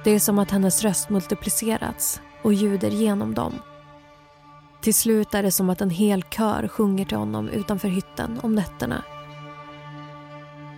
Det 0.05 0.11
är 0.11 0.18
som 0.18 0.38
att 0.38 0.50
hennes 0.50 0.83
röst 0.83 1.11
multiplicerats 1.11 2.20
och 2.42 2.52
ljuder 2.52 2.90
genom 2.90 3.35
dem. 3.35 3.52
Till 4.83 4.95
slut 4.95 5.35
är 5.35 5.42
det 5.42 5.51
som 5.51 5.71
att 5.71 5.81
en 5.81 5.90
hel 5.90 6.23
kör 6.23 6.68
sjunger 6.68 7.05
till 7.05 7.16
honom 7.16 7.49
utanför 7.49 7.88
hytten 7.88 8.40
om 8.42 8.55
nätterna. 8.55 9.05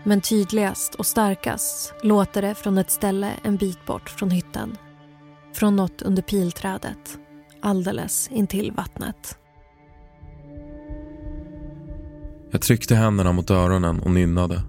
Men 0.04 0.20
tydligast 0.20 0.94
och 0.94 1.06
starkast 1.06 1.94
låter 2.02 2.42
det 2.42 2.54
från 2.54 2.78
ett 2.78 2.90
ställe 2.90 3.30
en 3.42 3.56
bit 3.56 3.86
bort 3.86 4.10
från 4.10 4.30
hytten. 4.30 4.76
Från 5.54 5.76
något 5.76 6.02
under 6.02 6.22
pilträdet, 6.22 7.18
alldeles 7.60 8.28
intill 8.28 8.72
vattnet. 8.72 9.38
Jag 12.50 12.62
tryckte 12.62 12.94
händerna 12.94 13.32
mot 13.32 13.50
öronen 13.50 14.00
och 14.00 14.10
nynnade. 14.10 14.62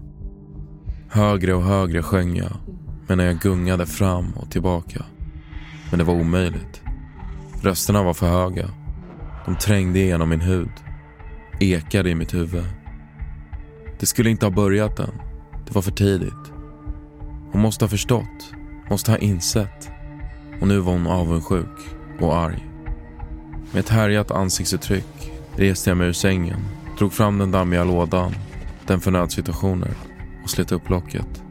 Högre 1.10 1.54
och 1.54 1.64
högre 1.64 2.04
sjöng 2.04 2.36
jag 2.36 2.52
medan 3.08 3.26
jag 3.26 3.40
gungade 3.40 3.86
fram 3.86 4.34
och 4.34 4.52
tillbaka. 4.52 5.06
Men 5.90 6.00
det 6.00 6.06
var 6.06 6.14
omöjligt. 6.14 6.82
Rösterna 7.62 8.04
var 8.04 8.14
för 8.14 8.28
höga. 8.28 8.85
De 9.46 9.56
trängde 9.56 10.00
igenom 10.00 10.30
min 10.30 10.42
hud. 10.42 10.72
Ekade 11.60 12.10
i 12.10 12.16
mitt 12.16 12.34
huvud. 12.34 12.66
Det 14.00 14.06
skulle 14.06 14.30
inte 14.30 14.46
ha 14.46 14.52
börjat 14.52 15.00
än. 15.00 15.22
Det 15.66 15.76
var 15.76 15.82
för 15.82 15.92
tidigt. 15.92 16.52
Hon 17.52 17.62
måste 17.62 17.86
ha 17.86 17.90
förstått. 17.90 18.54
Måste 18.90 19.12
ha 19.12 19.18
insett. 19.18 19.90
Och 20.62 20.68
nu 20.68 20.80
var 20.80 20.94
hon 20.94 21.08
avundsjuk 21.08 21.80
och 22.20 22.38
arg. 22.38 22.68
Med 23.72 23.80
ett 23.80 23.90
härjat 23.90 24.32
ansiktsuttryck 24.32 25.32
reste 25.56 25.90
jag 25.90 25.98
mig 25.98 26.08
ur 26.08 26.14
sängen, 26.14 26.60
drog 26.98 27.14
fram 27.14 27.38
den 27.38 27.52
dammiga 27.52 27.84
lådan, 27.84 28.36
den 28.88 29.02
för 29.02 29.12
nödsituationer 29.12 29.92
och 30.44 30.50
slet 30.50 30.72
upp 30.72 30.90
locket. 30.90 31.44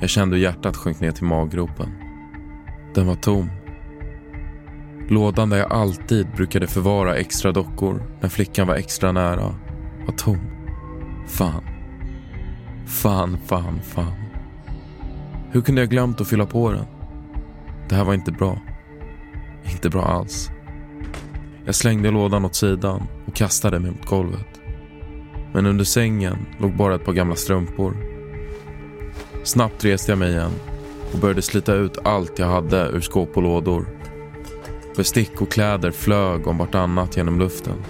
Jag 0.00 0.10
kände 0.10 0.36
hur 0.36 0.42
hjärtat 0.42 0.76
sjönk 0.76 1.00
ner 1.00 1.12
till 1.12 1.24
maggropen. 1.24 1.92
Den 2.94 3.06
var 3.06 3.14
tom. 3.14 3.50
Lådan 5.08 5.50
där 5.50 5.58
jag 5.58 5.72
alltid 5.72 6.26
brukade 6.36 6.66
förvara 6.66 7.16
extra 7.16 7.52
dockor 7.52 8.02
när 8.20 8.28
flickan 8.28 8.66
var 8.66 8.74
extra 8.74 9.12
nära 9.12 9.54
var 10.06 10.14
tom. 10.16 10.40
Fan. 11.28 11.64
Fan, 12.86 13.38
fan, 13.46 13.80
fan. 13.82 14.12
Hur 15.50 15.60
kunde 15.60 15.80
jag 15.80 15.90
glömt 15.90 16.20
att 16.20 16.28
fylla 16.28 16.46
på 16.46 16.72
den? 16.72 16.84
Det 17.88 17.94
här 17.94 18.04
var 18.04 18.14
inte 18.14 18.32
bra. 18.32 18.58
Inte 19.72 19.90
bra 19.90 20.02
alls. 20.02 20.50
Jag 21.64 21.74
slängde 21.74 22.10
lådan 22.10 22.44
åt 22.44 22.54
sidan 22.54 23.02
och 23.26 23.34
kastade 23.34 23.78
mig 23.78 23.90
mot 23.90 24.06
golvet. 24.06 24.60
Men 25.52 25.66
under 25.66 25.84
sängen 25.84 26.36
låg 26.58 26.76
bara 26.76 26.94
ett 26.94 27.04
par 27.04 27.12
gamla 27.12 27.34
strumpor. 27.34 27.96
Snabbt 29.44 29.84
reste 29.84 30.12
jag 30.12 30.18
mig 30.18 30.30
igen 30.30 30.52
och 31.12 31.18
började 31.18 31.42
slita 31.42 31.74
ut 31.74 31.98
allt 32.04 32.38
jag 32.38 32.46
hade 32.46 32.88
ur 32.88 33.00
skåp 33.00 33.36
och 33.36 33.42
lådor. 33.42 33.95
Bestick 34.96 35.42
och 35.42 35.52
kläder 35.52 35.90
flög 35.90 36.46
om 36.46 36.58
vartannat 36.58 37.16
genom 37.16 37.38
luften 37.38 37.84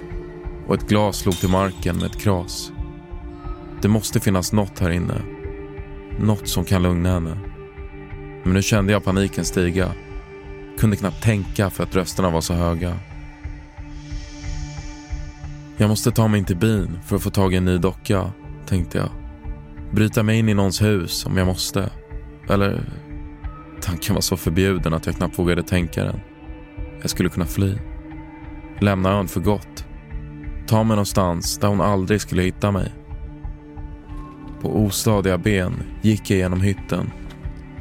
och 0.66 0.74
ett 0.74 0.88
glas 0.88 1.16
slog 1.16 1.34
till 1.34 1.48
marken 1.48 1.96
med 1.96 2.06
ett 2.06 2.20
kras. 2.20 2.72
Det 3.82 3.88
måste 3.88 4.20
finnas 4.20 4.52
något 4.52 4.78
här 4.78 4.90
inne. 4.90 5.22
Något 6.18 6.48
som 6.48 6.64
kan 6.64 6.82
lugna 6.82 7.12
henne. 7.12 7.38
Men 8.44 8.54
nu 8.54 8.62
kände 8.62 8.92
jag 8.92 9.04
paniken 9.04 9.44
stiga. 9.44 9.92
Kunde 10.78 10.96
knappt 10.96 11.22
tänka 11.22 11.70
för 11.70 11.82
att 11.82 11.96
rösterna 11.96 12.30
var 12.30 12.40
så 12.40 12.54
höga. 12.54 12.96
Jag 15.76 15.88
måste 15.88 16.10
ta 16.10 16.28
mig 16.28 16.38
in 16.38 16.44
till 16.44 16.56
byn 16.56 16.98
för 17.06 17.16
att 17.16 17.22
få 17.22 17.30
tag 17.30 17.54
i 17.54 17.56
en 17.56 17.64
ny 17.64 17.78
docka, 17.78 18.32
tänkte 18.66 18.98
jag. 18.98 19.08
Bryta 19.90 20.22
mig 20.22 20.38
in 20.38 20.48
i 20.48 20.54
någons 20.54 20.82
hus 20.82 21.26
om 21.26 21.36
jag 21.36 21.46
måste. 21.46 21.90
Eller... 22.48 22.82
Tanken 23.80 24.14
var 24.14 24.22
så 24.22 24.36
förbjuden 24.36 24.94
att 24.94 25.06
jag 25.06 25.16
knappt 25.16 25.38
vågade 25.38 25.62
tänka 25.62 26.04
den. 26.04 26.20
Jag 27.06 27.10
skulle 27.10 27.28
kunna 27.28 27.46
fly. 27.46 27.74
Lämna 28.80 29.12
ön 29.12 29.28
för 29.28 29.40
gott. 29.40 29.84
Ta 30.66 30.82
mig 30.82 30.94
någonstans 30.96 31.58
där 31.58 31.68
hon 31.68 31.80
aldrig 31.80 32.20
skulle 32.20 32.42
hitta 32.42 32.70
mig. 32.70 32.92
På 34.60 34.84
ostadiga 34.84 35.38
ben 35.38 35.82
gick 36.02 36.30
jag 36.30 36.38
genom 36.38 36.60
hytten, 36.60 37.10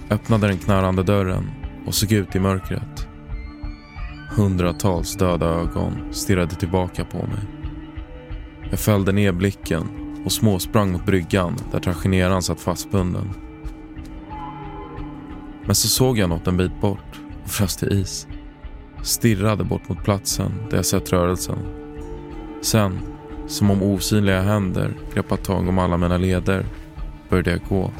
öppnade 0.09 0.47
den 0.47 0.57
knarrande 0.57 1.03
dörren 1.03 1.51
och 1.85 1.95
såg 1.95 2.11
ut 2.11 2.35
i 2.35 2.39
mörkret. 2.39 3.07
Hundratals 4.31 5.15
döda 5.15 5.45
ögon 5.45 5.93
stirrade 6.11 6.55
tillbaka 6.55 7.05
på 7.05 7.17
mig. 7.17 7.45
Jag 8.69 8.79
fällde 8.79 9.11
ner 9.11 9.31
blicken 9.31 9.89
och 10.25 10.31
småsprang 10.31 10.91
mot 10.91 11.05
bryggan 11.05 11.55
där 11.71 11.79
tragederan 11.79 12.41
satt 12.41 12.61
fastbunden. 12.61 13.29
Men 15.65 15.75
så 15.75 15.87
såg 15.87 16.17
jag 16.17 16.29
något 16.29 16.47
en 16.47 16.57
bit 16.57 16.81
bort 16.81 17.21
och 17.43 17.49
frös 17.49 17.75
till 17.75 17.91
is. 17.91 18.27
Stirrade 19.05 19.63
bort 19.63 19.89
mot 19.89 20.03
platsen 20.03 20.51
där 20.69 20.77
jag 20.77 20.85
sett 20.85 21.13
rörelsen. 21.13 21.57
Sen, 22.61 22.99
som 23.47 23.71
om 23.71 23.83
osynliga 23.83 24.41
händer 24.41 24.93
greppat 25.13 25.43
tag 25.43 25.67
om 25.69 25.79
alla 25.79 25.97
mina 25.97 26.17
leder, 26.17 26.65
började 27.29 27.51
jag 27.51 27.59
gå. 27.69 27.91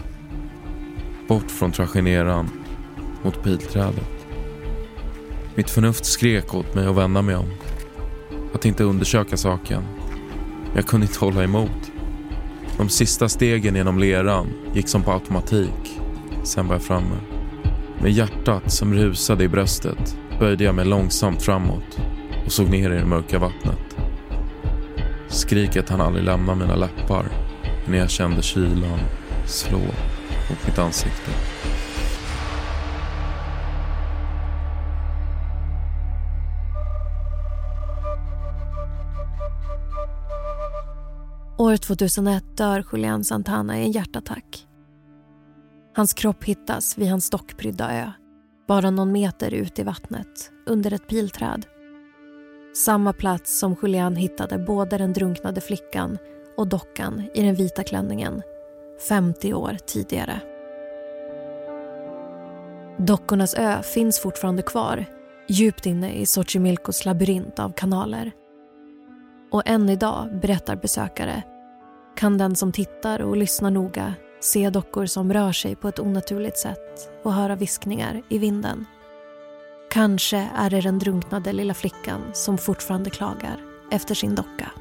Bort 1.28 1.52
från 1.52 1.72
trageneran, 1.72 2.50
mot 3.24 3.44
pilträdet. 3.44 4.28
Mitt 5.56 5.70
förnuft 5.70 6.06
skrek 6.06 6.56
åt 6.56 6.76
mig 6.76 6.88
att 6.88 6.96
vända 6.96 7.22
mig 7.22 7.36
om. 7.36 7.50
Att 8.54 8.66
inte 8.66 8.84
undersöka 8.84 9.38
saken. 9.38 9.84
Jag 10.76 10.88
kunde 10.88 11.06
inte 11.06 11.20
hålla 11.20 11.44
emot. 11.44 11.92
De 12.78 12.90
sista 12.90 13.30
stegen 13.30 13.76
genom 13.76 14.00
leran 14.00 14.48
gick 14.74 14.88
som 14.88 15.04
på 15.04 15.12
automatik. 15.12 16.00
Sen 16.44 16.68
var 16.68 16.76
jag 16.76 16.84
framme. 16.84 17.18
Med 18.02 18.12
hjärtat 18.12 18.72
som 18.72 18.94
rusade 18.94 19.44
i 19.44 19.48
bröstet 19.48 20.18
böjde 20.40 20.64
jag 20.64 20.76
mig 20.76 20.86
långsamt 20.86 21.42
framåt 21.42 22.00
och 22.46 22.52
såg 22.52 22.70
ner 22.70 22.92
i 22.92 22.98
det 22.98 23.06
mörka 23.06 23.40
vattnet. 23.40 23.98
Skriket 25.28 25.90
hann 25.90 26.02
aldrig 26.02 26.26
lämna 26.26 26.56
mina 26.56 26.76
läppar 26.76 27.26
när 27.88 27.98
jag 27.98 28.10
kände 28.10 28.42
kylan 28.42 29.00
slå 29.46 29.80
mot 29.80 30.68
mitt 30.68 30.80
ansikte. 30.80 31.32
År 41.58 41.78
2001 41.78 42.58
dör 42.58 42.86
Julian 42.92 43.24
Santana 43.24 43.80
i 43.80 43.84
en 43.84 43.92
hjärtattack. 43.92 44.68
Hans 45.96 46.14
kropp 46.14 46.44
hittas 46.44 46.98
vid 46.98 47.10
hans 47.10 47.26
stockprydda 47.26 47.94
ö, 47.94 48.12
bara 48.68 48.90
någon 48.90 49.12
meter 49.12 49.54
ut 49.54 49.80
i 49.80 49.84
vattnet, 49.84 50.52
under 50.66 50.94
ett 50.94 51.08
pilträd. 51.08 51.66
Samma 52.76 53.14
plats 53.14 53.60
som 53.60 53.76
Julian 53.82 54.16
hittade 54.16 54.58
både 54.58 54.98
den 54.98 55.14
drunknade 55.14 55.62
flickan 55.62 56.18
och 56.58 56.68
dockan 56.68 57.24
i 57.34 57.42
den 57.42 57.56
vita 57.56 57.84
klänningen 57.84 58.42
50 59.10 59.54
år 59.54 59.78
tidigare. 59.86 60.40
Dockornas 62.98 63.56
ö 63.56 63.82
finns 63.84 64.20
fortfarande 64.20 64.62
kvar 64.62 65.06
djupt 65.48 65.86
inne 65.86 66.14
i 66.14 66.26
Xochimilcos 66.26 67.06
labyrint 67.06 67.60
av 67.60 67.70
kanaler. 67.70 68.32
Och 69.52 69.62
än 69.66 69.90
idag, 69.90 70.40
berättar 70.42 70.76
besökare, 70.76 71.44
kan 72.16 72.38
den 72.38 72.56
som 72.56 72.72
tittar 72.72 73.22
och 73.22 73.38
lyssnar 73.38 73.72
noga 73.72 74.14
se 74.46 74.70
dockor 74.70 75.06
som 75.06 75.34
rör 75.34 75.52
sig 75.52 75.76
på 75.76 75.88
ett 75.88 76.00
onaturligt 76.00 76.58
sätt 76.58 77.10
och 77.24 77.34
höra 77.34 77.56
viskningar 77.56 78.22
i 78.30 78.38
vinden. 78.38 78.86
Kanske 79.92 80.50
är 80.58 80.70
det 80.70 80.82
den 80.82 81.00
drunknade 81.00 81.54
lilla 81.54 81.74
flickan 81.74 82.22
som 82.34 82.58
fortfarande 82.58 83.10
klagar 83.10 83.58
efter 83.92 84.16
sin 84.16 84.36
docka. 84.36 84.72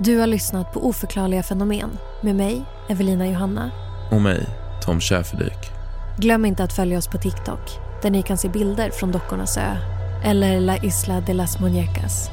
Du 0.00 0.18
har 0.18 0.26
lyssnat 0.26 0.72
på 0.72 0.88
Oförklarliga 0.88 1.42
fenomen 1.42 1.90
med 2.22 2.36
mig, 2.36 2.64
Evelina 2.88 3.28
Johanna. 3.28 3.70
Och 4.12 4.20
mig, 4.20 4.46
Tom 4.84 5.00
Schäferdik. 5.00 5.58
Glöm 6.18 6.44
inte 6.44 6.64
att 6.64 6.72
följa 6.72 6.98
oss 6.98 7.08
på 7.08 7.18
TikTok 7.18 7.87
där 8.02 8.10
ni 8.10 8.22
kan 8.22 8.38
se 8.38 8.48
bilder 8.48 8.90
från 8.90 9.12
dockornas 9.12 9.56
ö 9.56 9.76
eller 10.24 10.60
La 10.60 10.76
Isla 10.76 11.20
de 11.20 11.34
las 11.34 11.58
Muñecas. 11.58 12.30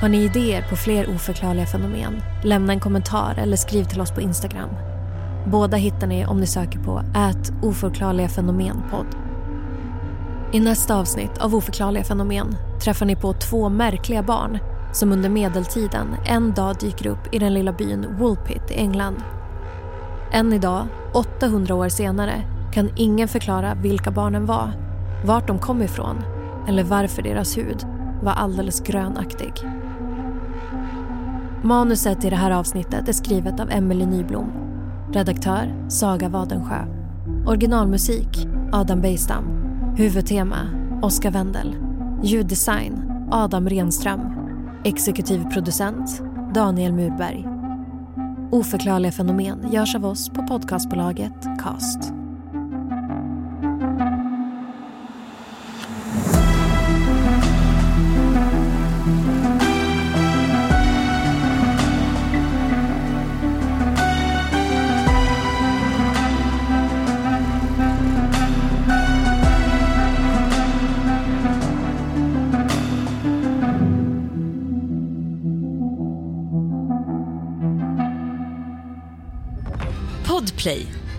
Har 0.00 0.08
ni 0.08 0.18
idéer 0.18 0.62
på 0.70 0.76
fler 0.76 1.14
oförklarliga 1.14 1.66
fenomen? 1.66 2.22
Lämna 2.44 2.72
en 2.72 2.80
kommentar 2.80 3.34
eller 3.38 3.56
skriv 3.56 3.84
till 3.84 4.00
oss 4.00 4.10
på 4.10 4.20
Instagram. 4.20 4.70
Båda 5.46 5.76
hittar 5.76 6.06
ni 6.06 6.26
om 6.26 6.40
ni 6.40 6.46
söker 6.46 6.78
på 6.78 6.98
ät 6.98 7.52
oförklarliga 7.62 8.28
fenomenpodd. 8.28 9.06
I 10.52 10.60
nästa 10.60 10.96
avsnitt 10.96 11.38
av 11.38 11.54
Oförklarliga 11.54 12.04
fenomen 12.04 12.56
träffar 12.84 13.06
ni 13.06 13.16
på 13.16 13.32
två 13.32 13.68
märkliga 13.68 14.22
barn 14.22 14.58
som 14.92 15.12
under 15.12 15.28
medeltiden 15.28 16.16
en 16.26 16.54
dag 16.54 16.76
dyker 16.80 17.06
upp 17.06 17.34
i 17.34 17.38
den 17.38 17.54
lilla 17.54 17.72
byn 17.72 18.06
Woolpit 18.18 18.70
i 18.70 18.74
England. 18.74 19.16
Än 20.32 20.52
idag, 20.52 20.86
800 21.12 21.74
år 21.74 21.88
senare, 21.88 22.42
kan 22.74 22.90
ingen 22.96 23.28
förklara 23.28 23.74
vilka 23.74 24.10
barnen 24.10 24.46
var, 24.46 24.72
vart 25.24 25.46
de 25.46 25.58
kom 25.58 25.82
ifrån 25.82 26.16
eller 26.68 26.82
varför 26.82 27.22
deras 27.22 27.58
hud 27.58 27.86
var 28.22 28.32
alldeles 28.32 28.80
grönaktig. 28.80 29.52
Manuset 31.62 32.24
i 32.24 32.30
det 32.30 32.36
här 32.36 32.50
avsnittet 32.50 33.08
är 33.08 33.12
skrivet 33.12 33.60
av 33.60 33.70
Emelie 33.70 34.06
Nyblom. 34.06 34.52
Redaktör 35.12 35.88
Saga 35.88 36.28
Wadensjö. 36.28 36.86
Originalmusik 37.46 38.46
Adam 38.72 39.00
Bejstam. 39.00 39.44
Huvudtema 39.96 40.58
Oskar 41.02 41.30
Wendel. 41.30 41.76
Ljuddesign 42.22 43.12
Adam 43.30 43.68
Renström. 43.68 44.20
Exekutiv 44.84 45.44
producent 45.44 46.22
Daniel 46.54 46.92
Murberg. 46.92 47.46
Oförklarliga 48.52 49.12
fenomen 49.12 49.72
görs 49.72 49.94
av 49.94 50.06
oss 50.06 50.28
på 50.28 50.42
podcastbolaget 50.42 51.46
Cast. 51.62 52.23